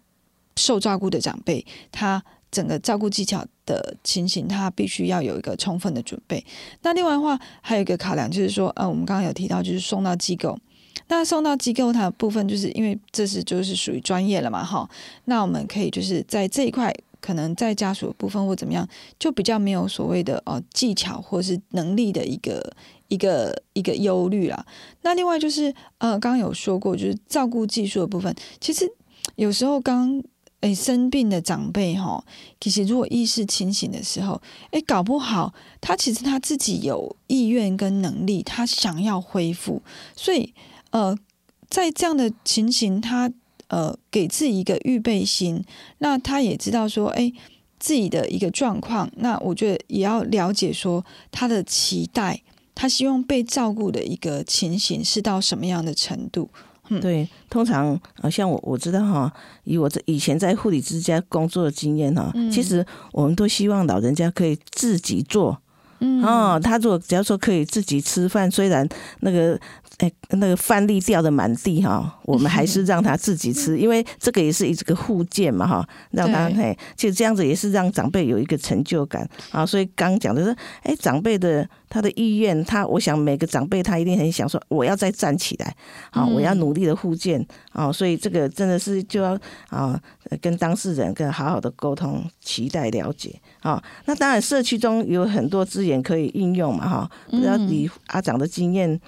[0.57, 6.45] 受照顾的长辈，他整个照顾技巧的情形，他必须要有一个充分的准备。
[6.83, 10.59] 那另外的话，还有一个考量就是说，呃，我们刚刚有提到，就是送到机构。
[11.09, 14.89] 那送到机构，它的部分就是因为这是就是属于专业了嘛，哈。
[15.25, 22.73] 那我们可以就是在这一块，可能在家属部分或怎么样，就比较没有所谓的哦技巧或是能力的一个。
[23.11, 24.67] 一个一个忧虑啦。
[25.01, 28.37] 那另外就是，呃，刚刚有说过，就是照顾技术的部分。
[28.61, 28.87] 其实
[29.37, 30.23] 有时候刚
[30.61, 32.23] 诶生病的长辈哈，
[32.61, 34.39] 其实如果意识清醒的时候，
[34.73, 39.81] 诶搞不好他其实他自己有意愿跟能力，他想要恢复。
[40.15, 40.53] 所以
[40.91, 41.17] 呃，
[41.71, 43.33] 在这样的情形，他
[43.69, 45.65] 呃给自己一个预备心，
[45.99, 47.33] 那他也知道说，哎
[47.79, 49.11] 自己的一个状况。
[49.17, 52.43] 那我觉得也要了解说他的期待。
[52.81, 56.49] 他希望被照顾的一个情形是到什么样的程度？
[57.01, 59.33] 对，通常啊，像我我知道哈，
[59.65, 65.59] 以我这以前在护理之家工作的经验哈，其实我们都希望老人家可以自己做。
[65.99, 68.89] 嗯哦，他如果只要说可以自己吃饭，虽然
[69.23, 69.61] 那个
[69.99, 79.67] 哎那个饭粒掉的满地哈，我们还是让他自己吃， 因为这个也是一个护件嘛哈，让他嘿，其实这样子也是让长辈有一个成就感啊。
[79.67, 85.77] 所以刚讲的是，哎，长辈的他的意愿，他我想每个长辈他一定很想说，我要再站起来，
[86.11, 87.93] 好，我要努力的护件啊。
[87.93, 90.01] 所以这个真的是就要啊
[90.41, 93.83] 跟当事人跟好好的沟通，期待了解啊。
[94.05, 95.99] 那当然社区中有很多资源。
[96.01, 96.89] 可以应用嘛？
[96.89, 98.99] 哈，不知道以阿长的经验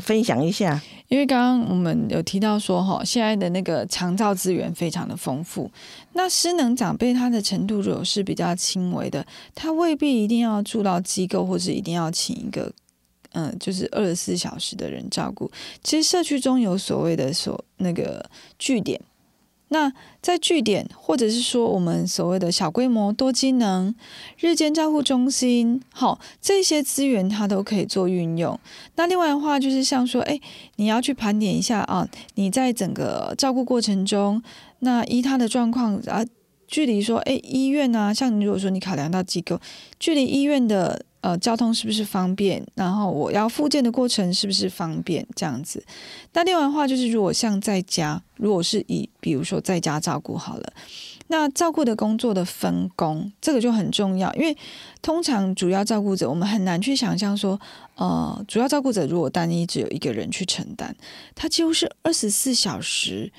[0.00, 0.80] 分享一下。
[1.08, 5.70] 因为刚刚我们有提到说，哈，现在的那个长照资源非常的丰富。
[6.14, 12.72] 那失能长辈他的程度如果是比较轻微的，他未必一定要住到机构，或是一定要请一个
[13.32, 15.50] 嗯，就是二十四小时的人照顾。
[15.82, 18.24] 其实社区中有所谓的所那个
[18.58, 19.00] 据点。
[19.74, 23.92] 那在据点，或者是说我们所谓的小规模多机能
[24.38, 28.56] 日间照护中心，好，这些资源它都可以做运用。
[28.94, 30.40] 那另外的话，就是像说，哎，
[30.76, 34.40] 你要去盘点一下啊，你在整个照顾过程中，
[34.78, 36.24] 那依他的状况啊，
[36.66, 39.60] 距离说，哎，医院啊，像你如果说你考量到机构，
[39.98, 41.04] 距离医院的。
[41.24, 42.62] 呃，交通是不是方便？
[42.74, 45.26] 然后我要复健的过程是不是方便？
[45.34, 45.82] 这样子。
[46.34, 50.72] 那另外的话，就是如果像在家，如果是以比如说在家照顾好了，
[51.28, 54.30] 那照顾的工作的分工，这个就很重要。
[54.34, 54.54] 因为
[55.00, 57.58] 通常主要照顾者，我们很难去想象说，
[57.94, 60.94] 呃，主要照顾者如果单一只有一个人去承担，
[61.34, 63.32] 他几乎是二十四小时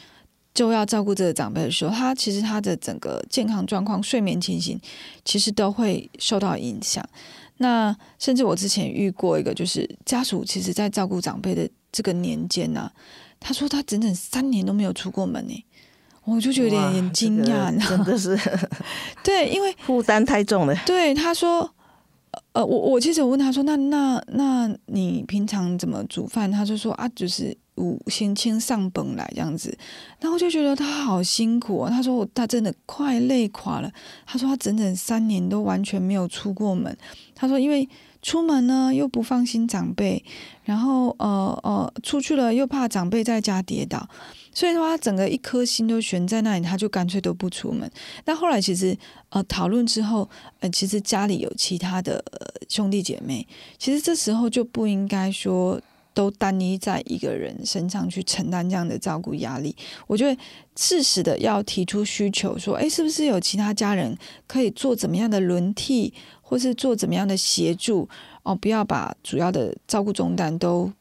[0.56, 4.80] 就要照顾这个长辈的时候，他其实他的整个健康状况、睡眠情形，
[5.26, 7.06] 其实都会受到影响。
[7.58, 12.90] 那甚至我之前遇过一个，就是家属其实在照顾长辈的这个年间呢，
[13.40, 15.66] 他说他整整三年都没有出过门呢，
[16.24, 18.40] 我就觉得有点惊讶， 真的是，
[19.24, 20.74] 对，因为负担太重了。
[20.86, 21.70] 对，他说，
[22.54, 26.50] 呃，我我其实我问他说，那那那你平常怎么煮饭？
[26.50, 27.58] 他就说啊，就是。
[27.78, 29.78] 五先签上本来这样子，
[30.20, 31.90] 然后就觉得他好辛苦啊。
[31.90, 33.92] 他说我他真的快累垮了。
[34.26, 36.98] 他说他整整三年都完全没有出过门。
[37.34, 37.88] 他说因为
[38.22, 40.24] 出门呢又不放心长辈，
[40.64, 44.08] 然后呃呃出去了又怕长辈在家跌倒，
[44.54, 47.92] 所以的话，他整个一颗心都悬在那里，他就干脆都不出门。
[48.24, 48.98] 但后来其实
[49.30, 50.28] 呃讨论之后，
[50.62, 52.24] 呃其实家里有其他的、
[52.70, 53.46] 兄弟姐妹，
[53.78, 55.80] 其实这时候就不应该说。
[56.16, 59.76] 都单一在一个人身上去承担这样的照顾压力，
[60.08, 60.42] 我觉得
[60.78, 68.08] 适时的要提出需求，说，哎，是不是有其他家人可以做怎么样的轮替，或是做怎么样的协助？
[68.44, 70.92] 哦，不要把主要的照顾重担都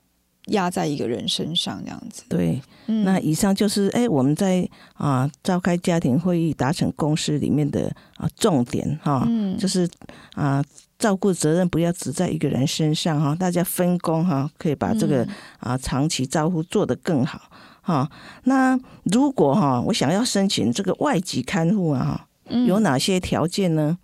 [0.46, 2.24] 压在一个人身上，这样子。
[2.28, 9.88] 对，嗯那以上就是哎我们在啊召开家庭会议达成共识里面的啊重点哈，嗯就是
[10.34, 10.64] 啊
[11.04, 15.28] 照顾责任不要只在一个人身上哈，大家分工哈，可以把这个嗯
[15.60, 17.42] 啊长期照顾做得更好
[17.82, 18.10] 哈。
[18.44, 22.26] 那如果哈我想要申请这个外籍看护啊
[22.66, 23.98] 有哪些条件呢？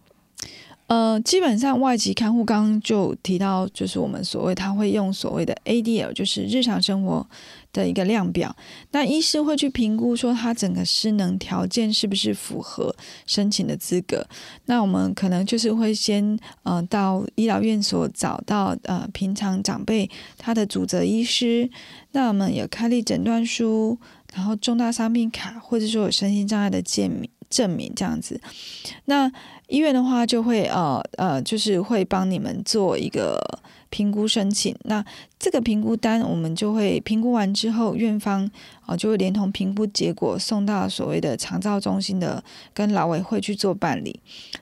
[0.90, 7.24] 呃，基本上外籍看护刚刚就提到，就是我们所谓他会用所谓的 ADL，就是日常生活
[7.72, 8.56] 的一个量表。
[8.90, 12.92] 那医师会去评估说他整个失能条件是不是符合
[13.24, 14.26] 申请的资格。
[14.64, 21.70] 那我们可能就是会先呃到医疗院所找到呃平常长辈他的主责医师，
[22.10, 23.96] 那我们有开立诊断书，
[24.34, 28.40] 然后重大伤病卡，或者说有身心障碍的证明证明这样子。
[29.04, 29.30] 那
[29.66, 33.38] 医院的话就会呃呃，就是会帮你们做一个
[33.90, 34.74] 评估申请。
[34.84, 35.04] 那
[35.38, 38.50] 这个评估单我们就会评估完之后，院方
[38.86, 42.42] 啊、就会连同评估结果送到所谓的长照中心的
[42.74, 44.18] 跟劳委会去做办理。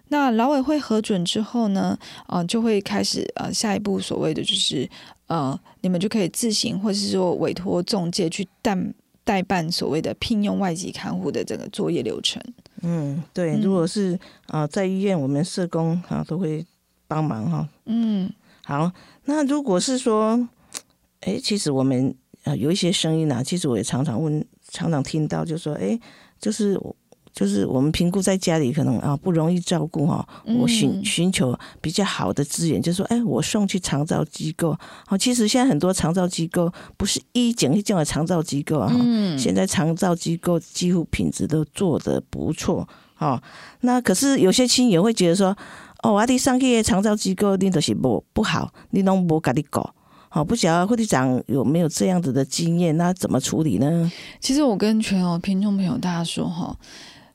[0.08, 4.88] 那劳委会核准之后呢，呃，就会开始呃下一步所谓的就是
[5.28, 8.76] 呃，你们就可以自行或是说委托中介去代
[9.24, 12.42] 代办所谓的聘用外籍看护的整个作业流程。
[12.82, 16.64] 嗯，对，嗯如果是啊在医院，我们社工啊都会
[17.06, 17.68] 帮忙哈。
[17.86, 18.32] 嗯
[18.64, 18.92] 好，
[19.24, 20.48] 那如果是说，
[21.20, 22.14] 哎，其实我们
[22.44, 25.98] 呃有一些声音啊，其实我也常常问，常常听到，就说，哎，
[26.38, 26.94] 就是我
[27.38, 30.26] 就是我们评估在家里可能啊不容易照顾哈，
[30.58, 34.76] 我寻嗯寻求比较好的资源，就说，哎，我送去长照机构。
[35.06, 38.92] 好，其实现在很多长照机构不是一整一这样的长照机构啊，
[39.38, 43.40] 现在长照机构几乎品质都做得不错，哈，
[43.82, 45.56] 那可是有些亲友会觉得说，
[46.02, 49.94] 哦，啊，你上去的长照机构，你都是不不好，你拢无甲你搞，
[50.28, 54.10] 好、不晓得会长有没有这样子的经验，那怎么处理呢？
[54.40, 56.76] 其实我跟全友听众朋友大家说哈，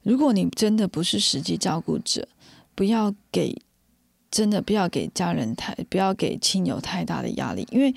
[0.03, 2.27] 如果你真的不是实际照顾者，
[2.75, 3.55] 不要给
[4.29, 7.93] 真的不要给家人太不要给亲友太大的压力，因为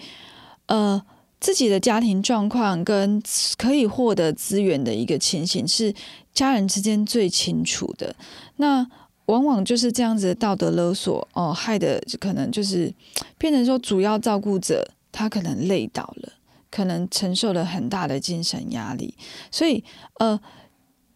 [0.67, 1.03] 呃
[1.41, 3.23] 自己的家庭状况跟
[3.59, 5.95] 可以获得资源的一个情形是
[6.33, 8.15] 家人之间最清楚的。
[8.57, 8.87] 那
[9.27, 12.93] 往往就是这样子的道德勒索哦，害的可能就是
[13.37, 16.33] 变成说主要照顾者他可能累倒了。
[16.69, 19.15] 可能承受了很大的精神压力，
[19.51, 19.83] 所以
[20.19, 20.39] 呃，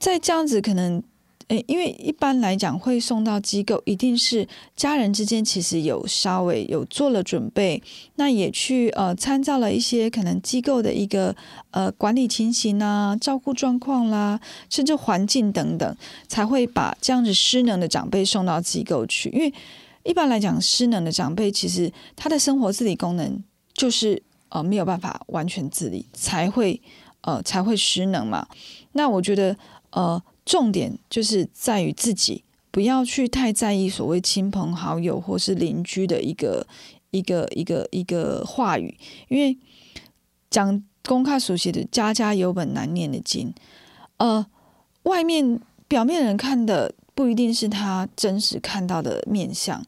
[0.00, 1.00] 在这样子可能，
[1.48, 7.80] 诶，因为一般来讲会送到机构，一定是家人之间其实有稍微有做了准备，
[8.16, 11.36] 那也去呃参照了一些可能机构的一个
[11.70, 14.40] 呃管理情形啊、照顾状况啦，
[14.70, 15.96] 甚至环境等等，
[16.26, 19.28] 才会把这样子失能的长辈送到机构去。
[19.28, 19.52] 因为
[20.02, 23.44] 一般来讲，失能的长辈其实他的生活自理功能
[23.74, 24.22] 就是。
[24.52, 26.82] 呃，没有办法完全自理，才会
[27.20, 28.44] 呃才会失能嘛。
[28.94, 29.56] 那我觉得
[29.90, 36.66] 呃，重点就是在于自己不要去太在意所谓亲朋好友或是邻居的一个
[37.10, 38.96] 一个一个一个话语，
[39.28, 39.58] 因为
[40.48, 43.52] 讲公开熟悉的“家家有本难念的经”，
[44.18, 44.46] 呃，
[45.04, 49.84] 外面表面人看的不一定是他真实看到的面相，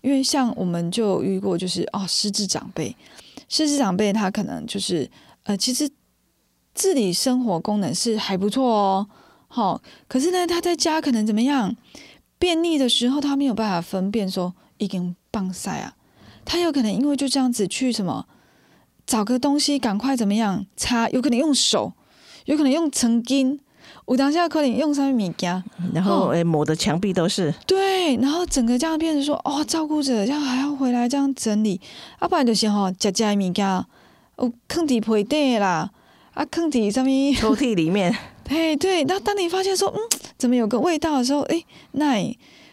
[0.00, 2.96] 因为像我们就遇过，就是哦，失智长辈。
[3.48, 5.08] 失智长辈他可能就是
[5.44, 5.88] 呃，其实
[6.74, 9.08] 自理生活功能是还不错哦，
[9.54, 11.76] 好、可是呢，他在家可能怎么样？
[12.40, 15.94] 便秘的时候，他没有办法分辨说已经棒晒啊，
[16.44, 18.26] 他有可能因为就这样子去什么
[19.06, 21.92] 找个东西赶快怎么样擦，有可能用手，
[22.46, 23.60] 有可能用曾经，
[24.06, 25.62] 我当下可能用上面物件，
[25.94, 31.80] 然后哦哎，抹的墙壁都是，对，然后整个这样变成说，哦，照顾者这样还要回来这样整理，
[32.18, 35.90] 啊，不然就是吼，食食的物件，哦，放伫被底的啦，
[36.34, 38.14] 啊，坑底上面，抽屉里面，
[38.48, 39.98] 嘿，对，那当你发现说，嗯，
[40.36, 42.14] 怎么有个味道的时候，诶，那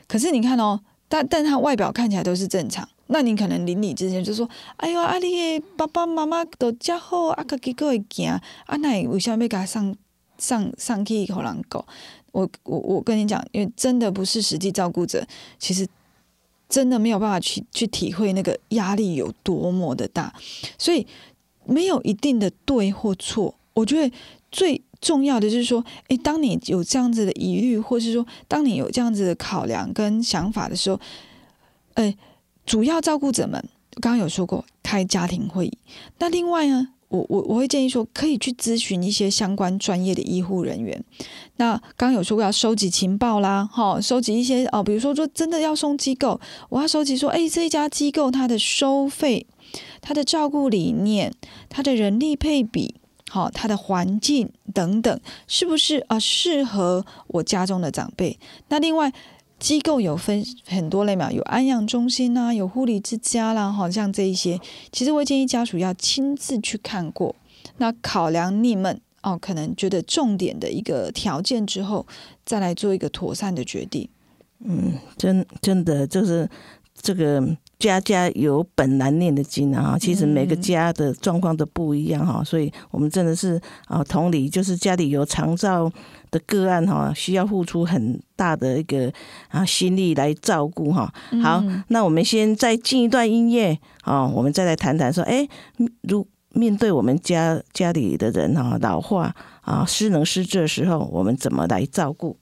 [0.08, 4.48] 可是你看哦，但但它外表看起来都是正常，那你可能邻里之间就说，
[4.78, 8.32] 哎呦，啊，你爸爸妈妈都遮好，啊，家己个会行，
[8.66, 9.96] 啊，那为什么要给他上
[10.38, 11.86] 上上去给人搞？
[12.34, 15.26] 我我我跟你讲，因为真的不是实际照顾者，
[15.60, 15.88] 其实
[16.70, 20.34] 真的没有办法去去体会那个压力有多么的大，
[20.78, 21.06] 所以
[21.66, 23.56] 没有一定的对或错。
[23.74, 24.14] 我觉得
[24.52, 31.00] 最重要的就是说，诶，当你有这样子的疑虑，或是说当你有这样子的考量跟想法的时候，
[31.96, 32.16] 诶，
[32.66, 33.62] 主要照顾者们
[34.00, 35.78] 刚刚有说过开家庭会议，
[36.20, 36.90] 那另外呢？
[37.12, 41.04] 我我我会建议说，可以去咨询一些相关专业的医护人员。
[41.58, 46.40] 那刚刚有说过要收集情报啦，哈，收集一些哦，比如说说真的要送机构，
[46.70, 49.46] 我要收集说，哎，这一家机构它的收费、
[50.00, 51.34] 它的照顾理念、
[51.68, 52.96] 它的人力配比，
[53.32, 58.38] 好，它的环境等等，是不是啊适合我家中的长辈？
[58.68, 59.12] 那另外。
[59.62, 64.60] 机构有分很多类嘛，有安养中心呐，有护理之家啦，好，像这一些，
[64.92, 67.36] 其实我建议家属要亲自去看过，
[67.78, 72.08] 那考量你们哦，可能觉得重点的一个条件之后，
[72.44, 74.10] 再来做一个妥善的决定。
[74.66, 76.50] 嗯，真真的就是
[77.00, 77.56] 这个。
[77.82, 85.92] 家家有本难念的经啊，其实每个家的状况都不一样哈，所以我们真的是啊，同理就是家里有长照
[86.30, 89.12] 的个案哈，需要付出很大的一个
[89.50, 91.12] 啊心力来照顾哈。
[91.42, 95.48] 好，那我们先再进一段音乐啊，我们再来谈谈说，哎，
[96.04, 102.38] 如面对我们家家里的人哈老化啊失能失智的时候，我们怎么来照顾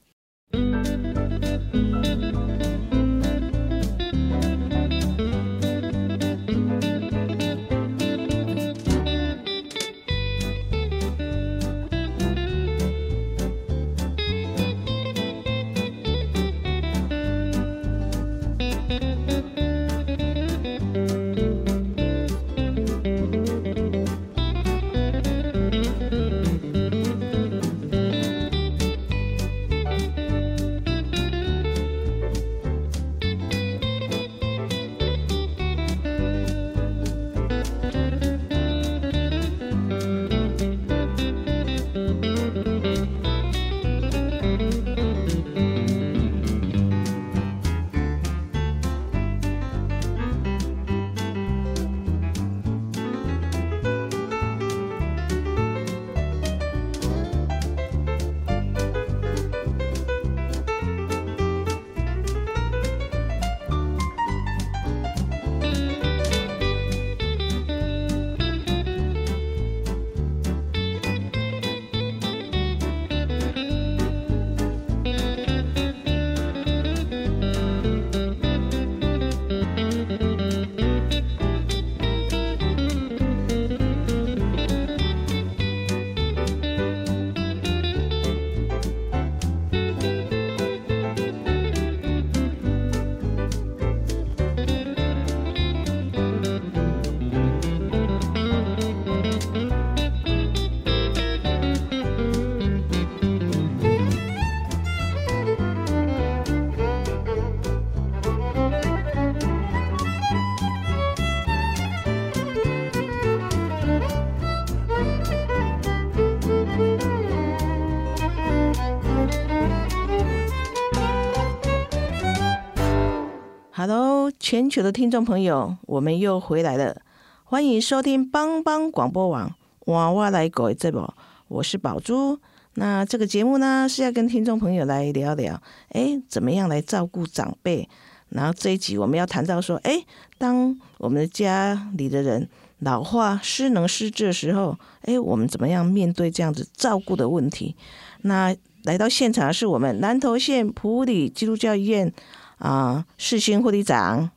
[124.50, 127.02] 全球的听众朋友，我们又回来了，
[127.44, 131.08] 欢迎收听帮帮广播网娃娃来狗这部，
[131.46, 132.36] 我是宝珠。
[132.74, 137.88] 那这个节目呢是要跟听众朋友来聊聊，哎，怎么样来照顾长辈？
[138.30, 140.04] 然后这一集我们要谈到说，哎，
[140.36, 142.48] 当我们的家里的人
[142.80, 147.76] 老化、失能、失智的时候，哎，我们怎么样面对这样子照顾的问题？
[148.22, 152.12] 那来到现场是我们南投县普里基督教医院。
[152.58, 154.30] 啊，世新护理长，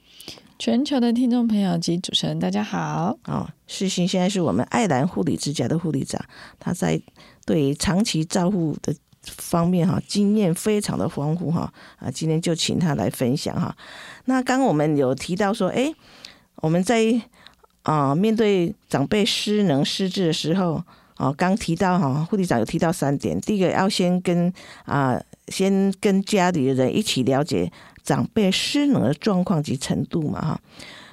[0.59, 3.17] 全球的听众朋友及主持人，大家好。
[3.25, 6.23] 哦，世新现在是我们爱兰护理之家的护理长，
[6.59, 7.01] 他在
[7.45, 8.93] 对长期照护的
[9.23, 11.73] 方面哈，经验非常的丰富哈。
[11.97, 13.75] 啊，今天就请他来分享哈。
[14.25, 15.93] 那刚刚我们有提到说，哎，
[16.57, 17.21] 我们在
[17.81, 20.81] 啊面对长辈失能失智的时候，
[21.17, 24.53] 哦，刚提到哈，护理长有提到三点，第一个要先跟
[24.85, 27.69] 啊，先跟家里的人一起了解。
[28.03, 30.61] 长辈失能的状况及程度嘛，哈。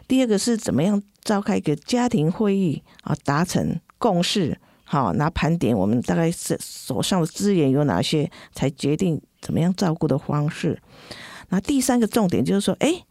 [0.08, 10.82] 第二个是怎么样召开一个家庭会议啊，达成共识，好，拿盘点我们大概是手上的资源有哪些，才决定怎么样照顾的方式。
[11.50, 13.04] 那第三个重点就是说，哎，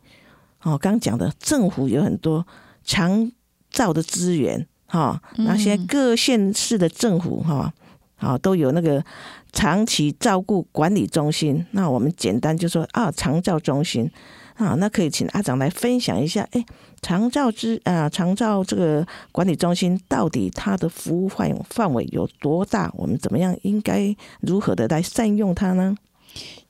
[0.64, 2.46] 哦，刚讲的政府有很多
[2.84, 3.32] 长
[3.70, 7.74] 照的资源，哈，那现在各县市的政府，哈，
[8.20, 9.04] 啊，都有那个
[9.52, 11.66] 长期照顾管理中心。
[11.72, 14.10] 那我们简单就说啊，长照中心
[14.56, 16.48] 啊，那可以请阿长来分享一下。
[16.52, 16.64] 哎，
[17.02, 22.92] 长照之啊，长照这个管理中心到底它的服务范范围有多大？
[22.96, 25.96] 我们怎么样应该如何的来善用它呢？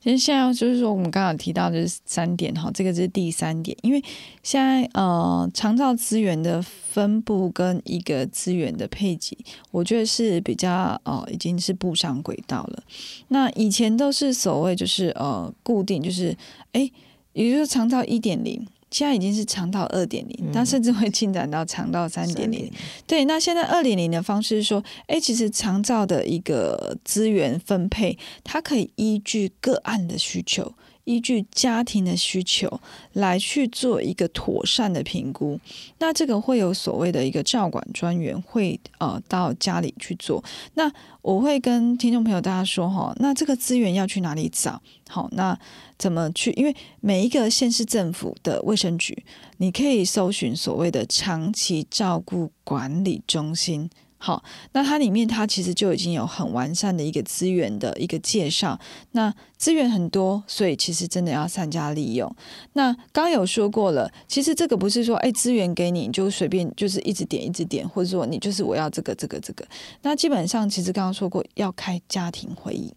[0.01, 4.01] 其实现在就是说，我们刚刚提到就是三点哈，这个是第三点，因为
[4.41, 9.37] 现在呃，长照资源的分布跟一个资源的配给，
[9.71, 12.83] 我觉得是比较哦，已经是步上轨道了。
[13.27, 16.35] 那以前都是所谓就是呃固定，就是
[16.71, 16.89] 哎，
[17.33, 18.65] 也就是长照一点零。
[18.91, 22.71] 现在已经是长到二点零，它甚至会进展到长到三点零。
[23.05, 30.73] 对，那现在二点零的方式是说，哎，其实长照的一个资源分配，它可以依据个案的需求。
[31.05, 32.79] 依据家庭的需求
[33.13, 35.59] 来去做一个妥善的评估，
[35.97, 40.43] 那这个会有所谓的一个照管专员会呃到家里去做。
[40.75, 40.91] 那
[41.23, 44.79] 我会跟听众朋友大家说哈，那这个资源要去哪里找？
[45.07, 45.57] 好，那
[45.99, 46.51] 怎么去？
[46.53, 49.23] 因为每一个县市政府的卫生局，
[49.57, 53.87] 你可以搜寻所谓的长期照顾管理中心。
[54.21, 54.43] 好，
[54.73, 58.77] 那它里面它其实就已经有很完善的一个资源的一个介绍。
[59.13, 62.29] 那资源很多，所以其实真的要善加利用。
[62.73, 69.65] 那刚有说过了，其实这个不是说哎资源给你就随便就是一直点一直点，或者说你就是我要这个这个这个。
[70.01, 72.93] 那基本上其实刚刚说过要开家庭会议。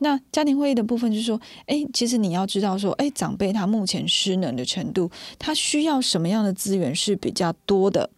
[0.00, 8.10] 那家庭会议的部分就是说，哎，其实你要知道说，哎，长辈他目前失能的程度，他需要什么样的资源是比较多的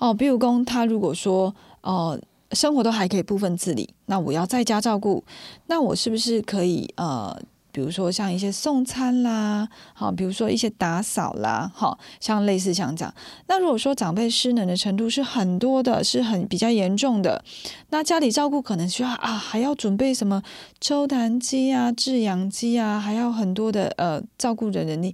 [0.00, 0.12] 哦。
[0.12, 1.54] 比如说他如果说。
[1.84, 2.20] 哦，
[2.50, 5.22] 生活都还可以部分自理，那我要在家照顾，
[5.68, 7.40] 那我是不是可以呃？
[7.74, 13.12] 比如说像一些送餐啦，好，比如说一些打扫啦，好，像类似像这样。
[13.48, 17.44] 那如果说长辈失能的程度是很多的，是很比较严重的，
[17.90, 20.40] 那家里照顾可能需要啊，还要准备什么
[20.80, 25.12] 抽痰机啊、制氧机啊，还要很多的呃照顾的能力。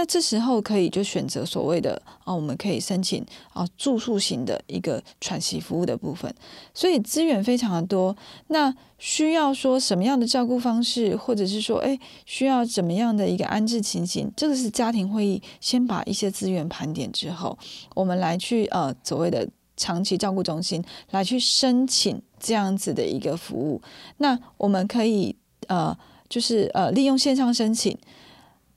[0.00, 3.22] 那这时候可以就选择所谓的啊，我们可以申请
[3.52, 6.34] 啊住宿型的一个喘息服务的部分，
[6.72, 8.16] 所以资源非常的多。
[8.46, 14.32] 那需要说什么样的照顾方式，或者是说，哎，需要怎么样的一个安置情形？
[14.34, 17.58] 这个是家庭会议先把一些资源盘点之后，
[17.94, 19.46] 我们来去呃所谓的
[19.76, 23.82] 长期照顾中心来去申请这样子的一个服务。
[24.16, 25.36] 那我们可以
[25.66, 25.94] 呃
[26.26, 27.98] 就是呃利用线上申请。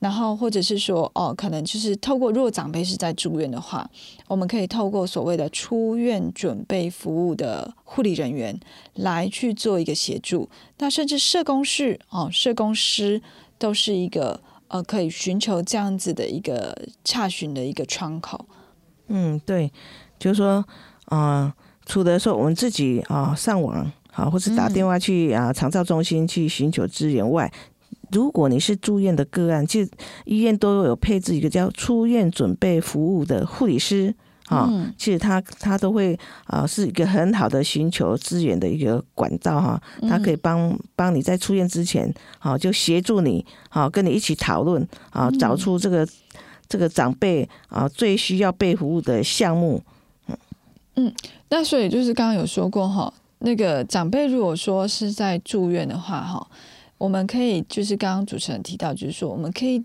[0.03, 3.89] 然后，或者是说，哦，可能就是透过，如果长辈是在住院的话，
[4.27, 8.59] 我们可以透过所谓的出院准备服务的护理人员
[8.95, 10.49] 来去做一个协助。
[10.79, 13.21] 那甚至社工室，哦，社工师
[13.57, 18.45] 都是一个呃，可以寻求这样子的一个查询的一个窗口。
[19.07, 19.71] 嗯，对，
[20.19, 20.65] 就是说，
[21.05, 27.49] 啊，除了说我们自己啊上网，好，或是打电话去啊长照中心去寻求资源外。
[28.11, 29.89] 如果你是住院的个案，其实
[30.25, 34.13] 医院都有配置一个叫出院准备服务的护理师
[34.47, 46.07] 啊，其实他他都会啊是一个很好的寻求资源的一个管道哈，他可以帮帮你在出院之前啊就协助你啊跟你一起讨论啊找出这个
[46.67, 49.81] 这个长辈啊最需要被服务的项目。
[50.27, 50.37] 嗯
[50.95, 51.13] 嗯，
[51.49, 56.45] 那所以就是刚刚有说过哈，那个长辈如果说是在住院的话哈。
[56.97, 59.83] 我们可以就是刚刚主持人提到，就是说我们可以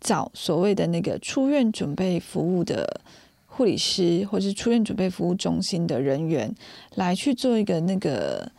[0.00, 3.00] 找所谓的那个出院准备服务的
[3.46, 6.54] 护理师，或是出院准备服务中心的人员
[6.94, 8.50] 来去做一个那个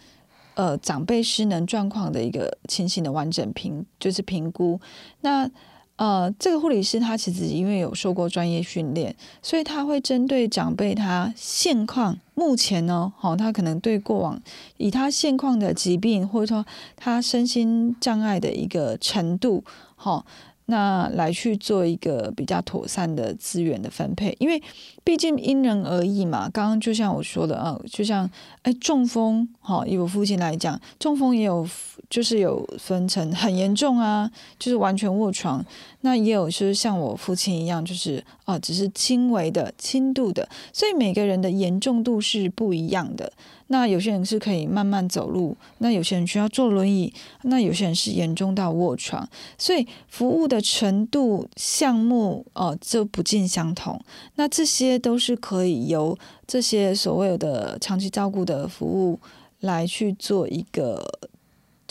[0.55, 4.79] 呃长辈失能状况的一个情形的完整评，就是评估
[5.21, 5.49] 那。
[5.95, 14.41] 呃，这个护理师他其实因为有受过专业训练，所以他会针对长辈他现况，目前呢，好，他可能对过往
[14.77, 16.65] 以他现况的疾病，或者说
[16.95, 19.63] 他身心障碍的一个程度，
[19.95, 20.25] 好。
[20.67, 24.63] 那来去做一个比较妥善的资源的分配，因为
[25.03, 26.49] 毕竟因人而异嘛。
[26.49, 28.27] 刚刚就像我说的啊，就像
[28.61, 31.67] 哎中风，哈，以我父亲来讲，中风也有
[32.13, 35.65] 就是有分成很严重啊，就是完全卧床。
[36.01, 43.33] 那也有就是像我父亲一样，就是啊，只是轻微的、轻度的，所以每个人的严重度是不一样的。
[43.67, 47.11] 那有些人是可以慢慢走路，那有些人需要坐轮椅，
[47.41, 53.99] 那有些人是严重到卧床，所以服务的程度、项目哦，就不尽相同。
[54.35, 59.19] 那这些都是可以由这些所谓的长期照顾的服务
[59.61, 61.01] 来去做一个，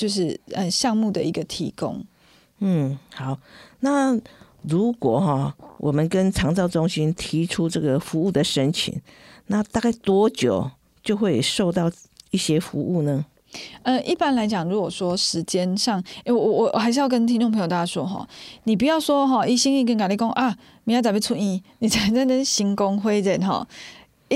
[0.02, 2.04] 就是呃项目的一个提供。
[2.58, 3.38] 嗯，好。
[3.78, 4.18] 那
[4.62, 9.00] 如果哈，我们跟长照中心提出这个服务的申请，
[9.46, 10.68] 那大概多久？
[11.04, 11.90] 就会受到
[12.30, 13.24] 一些服务呢。
[13.82, 18.26] 呃，一般来讲，如果说时间上，诶，我我我还是要跟听众朋友大家说哈，
[18.64, 23.66] 你不要说哈，一心一跟咖喱讲啊，明天准备出医，你才在那行工会人哈，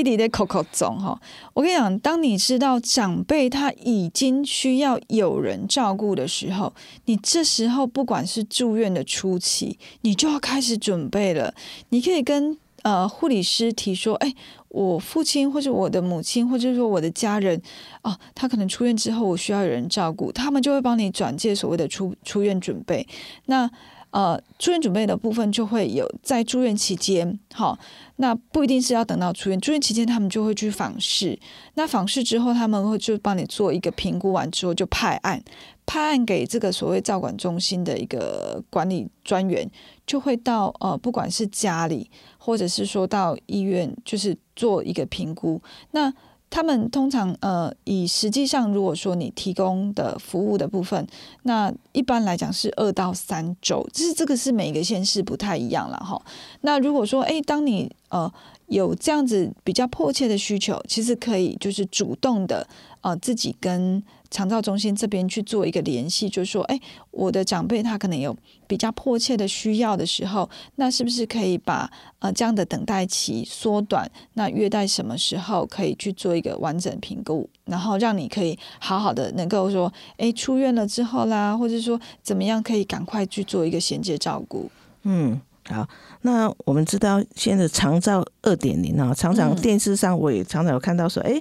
[0.01, 1.19] 一直在口口中哈。
[1.55, 6.73] 我跟你讲，当你知道长辈他已经需要有人照顾的时候，
[7.07, 11.55] 你这时候不管是住院的初期，你就要开始准备了。
[11.89, 14.35] 你可以跟呃护理师提说，哎。
[14.69, 17.59] 我父亲或者我的母亲，或者说我的家人，
[18.03, 23.07] 哦，他可能出院之后，我需要有人照顾，他们就会帮你转介所谓的出出院准备。
[23.47, 23.71] 那
[24.11, 27.79] 呃，住院准备的部分就会有在住院期间，好，
[28.17, 31.39] 那不一定是要等到出院，住院期间他们就会去访视。
[31.75, 35.43] 那访视之后，他们会就帮你做一个评估，完之后就派案，
[35.85, 39.71] 派案给这个所谓照管中心的一个管理专员，
[40.07, 42.11] 就会到呃，不管是家里。
[42.39, 45.61] 或者是说到医院，就是做一个评估。
[45.91, 46.09] 那
[46.49, 51.07] 他们通常呃，以实际上如果说你提供的服务的部分，
[51.43, 56.21] 那一般来讲是二到三周，就是这个是每个县市不太一样了哈。
[56.63, 58.33] 那如果说哎，当你呃
[58.67, 62.67] 有这样子比较迫切的需求，其实可以就是主动的
[63.01, 64.03] 呃自己跟。
[64.31, 74.11] 长照中心这边去做一个联系，就是说，哎，我的长辈他可能有比较迫切的需要的时候，那是不是可以把呃这样的等待期缩短？
[74.35, 84.71] 那约在什么时候可以去做一个完整评估，然后让你可以好好的能够说，哎，出院了之后啦，或者说怎么样可以赶快去做一个衔接照顾？
[85.05, 85.89] 嗯，好，
[86.23, 91.41] 那我们知道现在长照二点零啊，常常电视上我也常常有看到说，哎。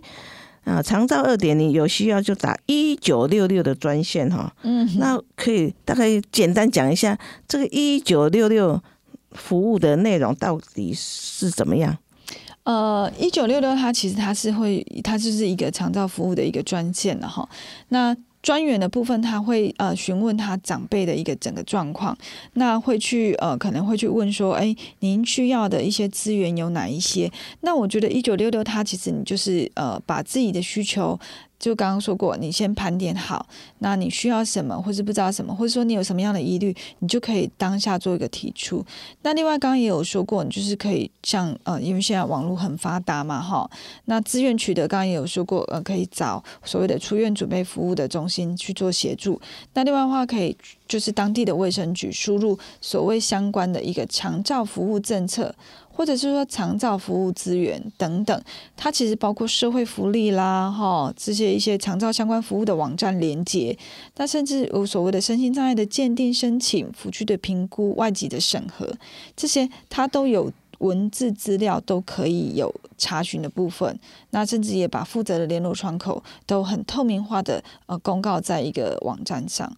[0.65, 4.53] 啊，长照二点零有需要就打一九六六的专线哈。
[4.63, 8.81] 嗯，那可以大概简单讲一下这个一九六六
[9.31, 11.97] 服务的内容到底是怎么样？
[12.63, 17.47] 呃，一九六六它其实它是会，它就是一个长照服务的一个专线了哈。
[17.89, 18.15] 那
[18.45, 22.15] 专员的部分，他会呃询问他长辈的一个整个状况，
[22.53, 27.31] 那会去呃可能会去问说，哎，您需要的一些资源有哪一些？
[27.61, 31.19] 那我觉得一九六六，他其实你就是呃把自己的需求。
[31.65, 33.43] 就刚刚说过，你先盘点好，
[33.79, 38.85] 那你需要什么，或是不知道什么，或者说你有什么样的疑虑，你就可以当下做一个提出。
[39.23, 43.67] 那另外刚刚也有说过，你就是可以像呃，因为现在网络很发达嘛，哈，
[44.05, 49.41] 那资源取得刚刚也有说过，呃，可以找所谓的出院准备服务的中心去做协助。
[49.73, 50.55] 那另外的话，可以
[50.87, 55.55] 就是当地的卫生局输入所谓相关的一个强照服务政策。
[55.95, 58.43] 或者是说长照服务资源等等，
[58.75, 63.77] 它其实包括社会福利啦，哈这些一些长照相关服务的网站连接，
[64.17, 68.93] 那甚至有所谓的身心障碍的鉴定申请、辅具的评估、外籍的审核，
[69.37, 73.97] 这些它都有文字资料，都可以有查询的部分。
[74.31, 79.71] 那甚至也把负责的联络窗口都很透明化的呃公告在一个网站上。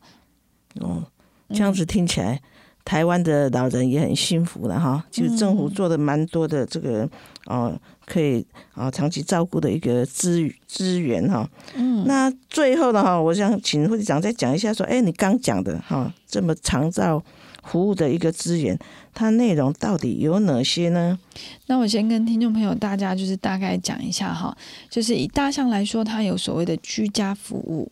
[0.80, 1.04] 哦，
[1.50, 2.42] 这样子听起来。
[2.88, 7.08] 台湾的老人也很幸福了哈，其实政府做的蛮多的这个
[7.46, 11.46] 哦，可以啊长期照顾的一个资资源哈。
[11.76, 17.22] 嗯，那最后的哈，我想请会长再讲一下说，哎，你刚讲的哈，这么长照
[17.66, 18.80] 服务的一个资源，
[19.14, 21.20] 它内容到底有哪些呢？
[21.66, 24.58] 那我先跟听众朋友大家就是大概讲一下哈，
[24.90, 27.92] 就是以大象来说，它有所谓的居家服务，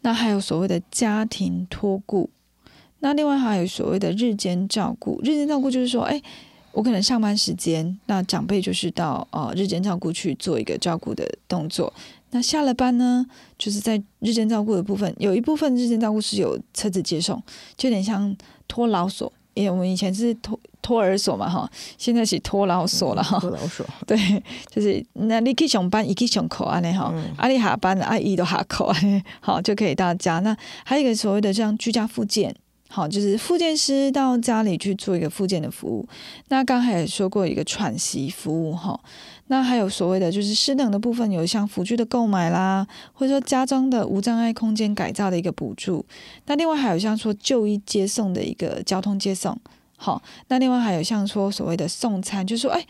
[0.00, 2.30] 那还有所谓的家庭托顾。
[3.04, 6.22] 那另外还有所谓的日间照顾，日间照顾就是说，哎，
[6.70, 11.92] 我可能上班时间，那长辈就是到呃日间照顾去做一个照顾的动作。
[12.30, 13.26] 那下了班呢，
[13.58, 17.42] 就是在日间照顾的部分，有一部分日间照顾是有车子接送，
[17.76, 18.34] 就有点像
[18.68, 23.36] 托老所，因为我们以前是托托儿所嘛，哈，现在是托老所了哈。
[23.42, 24.16] 托老所，对，
[24.70, 30.38] 就是那你去上班，一去上课安尼哈，阿里下班阿姨都下课安尼，好就可以到家。
[30.38, 32.54] 那还有一个所谓的像居家附件。
[32.94, 36.06] 好，就是复健师到家里去做一个复健的服务。
[36.48, 39.00] 那刚才也说过一个喘息服务哈。
[39.46, 46.04] 那还有所谓的就是失能的部分，有像辅具的购买啦，或者说家中的无障碍空间改造的一个补助。
[46.44, 49.58] 那另外还有像说就医接送的一个交通接送。
[49.96, 52.86] 好，那另外还有像说所谓的送餐，就是说哎，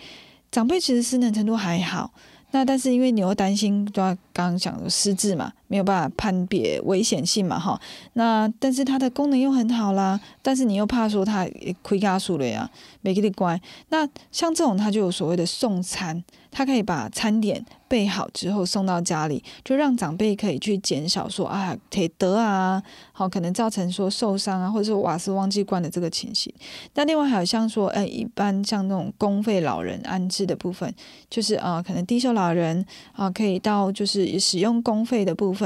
[0.51, 2.13] 长辈其实失能程度还好。
[2.51, 7.81] 那但是因为你又担心，就刚刚讲的失智嘛，没有办法判别危险性嘛，哈。
[8.12, 11.49] 那但是它的功能又很好啦，但是你又怕说它
[11.81, 12.68] 亏加数了呀，
[13.01, 13.59] 没给你关。
[13.89, 16.23] 那像这种，它就有所谓的送餐。
[16.55, 26.53] 他可以把餐点备好之后送到家里，就让长辈可以去减少说啊腿得啊，好可能造成说受伤啊，或者说瓦斯忘记关的这个情形。
[26.93, 30.95] 那另外还有像说，哎，一般像那种公费老人安置的部分，
[31.31, 35.62] 就是啊，可能低收老人啊，可以到就是使用公费的部分。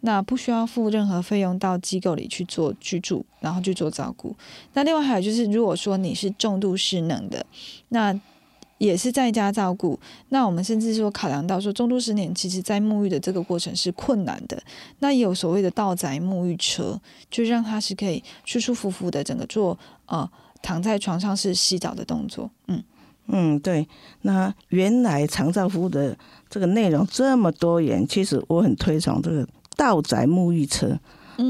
[0.00, 4.34] 那不需要付任何费用到机构里去做居住，然后去做照顾。
[4.74, 7.44] 那另外还有就是，如果说你是重度失能的，
[7.88, 8.18] 那
[8.78, 9.98] 也是在家照顾。
[10.28, 14.62] 那我们甚至说考量到说，重度失能其实在沐浴的这个过程是困难的。
[14.98, 20.30] 那也有所谓的道宅沐浴车，就让他是可以舒舒服服的整个做呃
[20.62, 22.50] 躺在床上是洗澡的动作。
[22.68, 22.82] 嗯
[23.28, 23.86] 嗯，对。
[24.22, 26.16] 那原来长照服务的
[26.48, 29.46] 这个内容这么多元，其实我很推崇这个
[29.76, 30.98] 道宅沐浴车。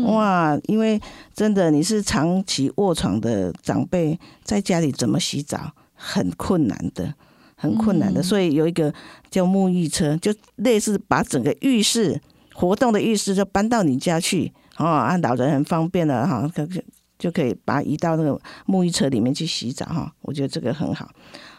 [0.04, 1.00] 哇，因为
[1.32, 5.72] 真的你是长期卧床的长辈，在家里怎么洗澡？
[5.94, 7.14] 很困难的，
[7.56, 8.92] 很困难的，所以有一个
[9.30, 12.20] 叫沐浴车，就类似把整个浴室
[12.52, 16.82] 活动的浴室就搬到你家去哦，啊，老人很方便的哈，可可
[17.18, 21.08] 就可以把移到那个沐浴车里面去洗澡哈，我觉得这个很好，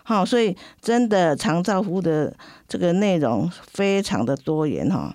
[0.08, 2.34] 好，所以真的长照服务的
[2.66, 5.14] 这个内容非常的多元哈，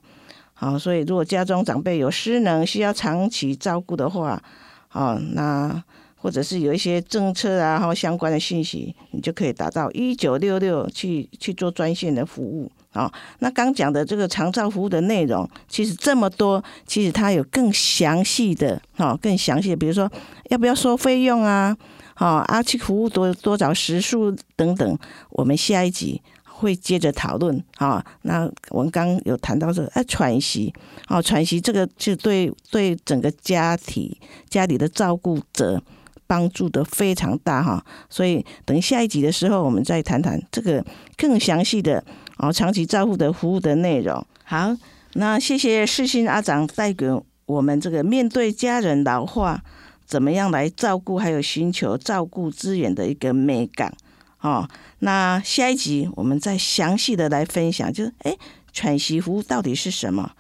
[0.53, 4.43] 好，所以如果家中长辈有失能需要长期照顾的话，
[4.88, 5.82] 好，那。
[6.23, 13.12] 或者是有一些政策啊，或相关的信息，你就可以打到一九六六去去做专线的服务啊。
[13.41, 20.09] 那刚讲的这个长照服务的内容，其实这么多，其实它有更详细的哈，更详细的，比如说
[20.51, 21.77] 要不要收费用啊，
[22.14, 24.99] 好，啊去服务多多少时数等等，
[25.31, 28.07] 我们下一集会接着讨论啊。
[28.23, 30.73] 那我们刚有谈到这个哎喘息，
[31.09, 34.16] 哦喘息这个就对对整个家庭
[34.49, 35.83] 家里的照顾者。
[36.27, 40.85] 帮助的非常大哈，所以等下一集的时候，我们再谈谈这个
[41.16, 42.03] 更详细的
[42.39, 44.25] 哦，长期照护的服务的内容。
[44.45, 44.75] 好，
[45.14, 47.07] 那谢谢世新阿长带给
[47.47, 49.62] 我们这个面对家人老化，
[50.07, 53.95] 怎么样来照顾，还有寻求照顾资源的一个美感
[54.41, 54.68] 哦。
[55.01, 58.35] 那下一集我们再详细的来分享，就是哎，
[58.73, 60.33] 喘息服务到底是什么？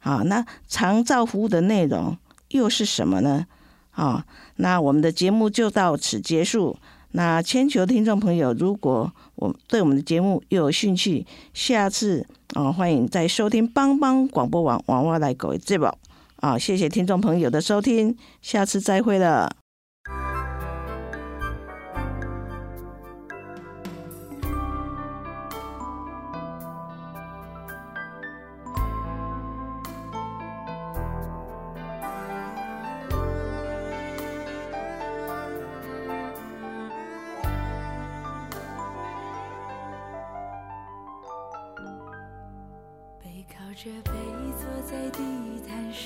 [0.00, 2.16] 啊，那长照服务的内容
[2.50, 3.46] 又是什么呢？
[3.90, 4.24] 啊。
[4.60, 6.76] 那我们的节目就到此结束。
[7.12, 15.88] 那千求听众朋友，如果我对我们的节目又有兴趣，下次啊，欢迎再收听帮帮广播网网网来狗节目
[16.36, 16.56] 啊！
[16.56, 19.59] 谢谢听众朋友的收听，下次再会了。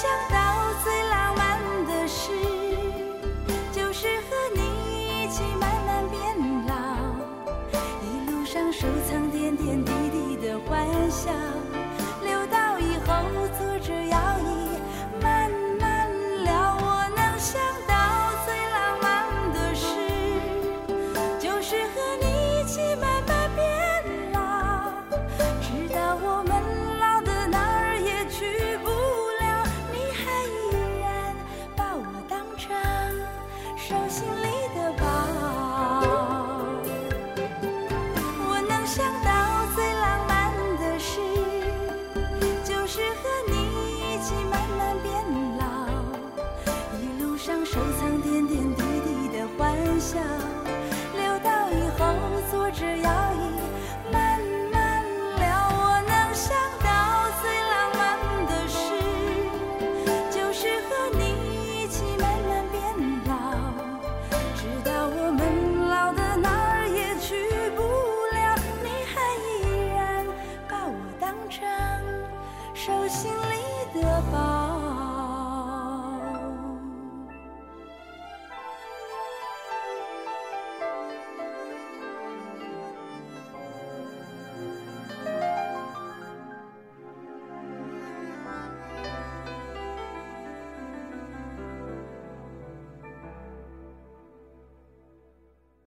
[0.00, 2.30] 想到最浪漫的事，
[3.72, 6.22] 就是和你一起慢慢变
[6.68, 6.72] 老，
[8.04, 11.32] 一路上收藏点点滴滴的欢笑。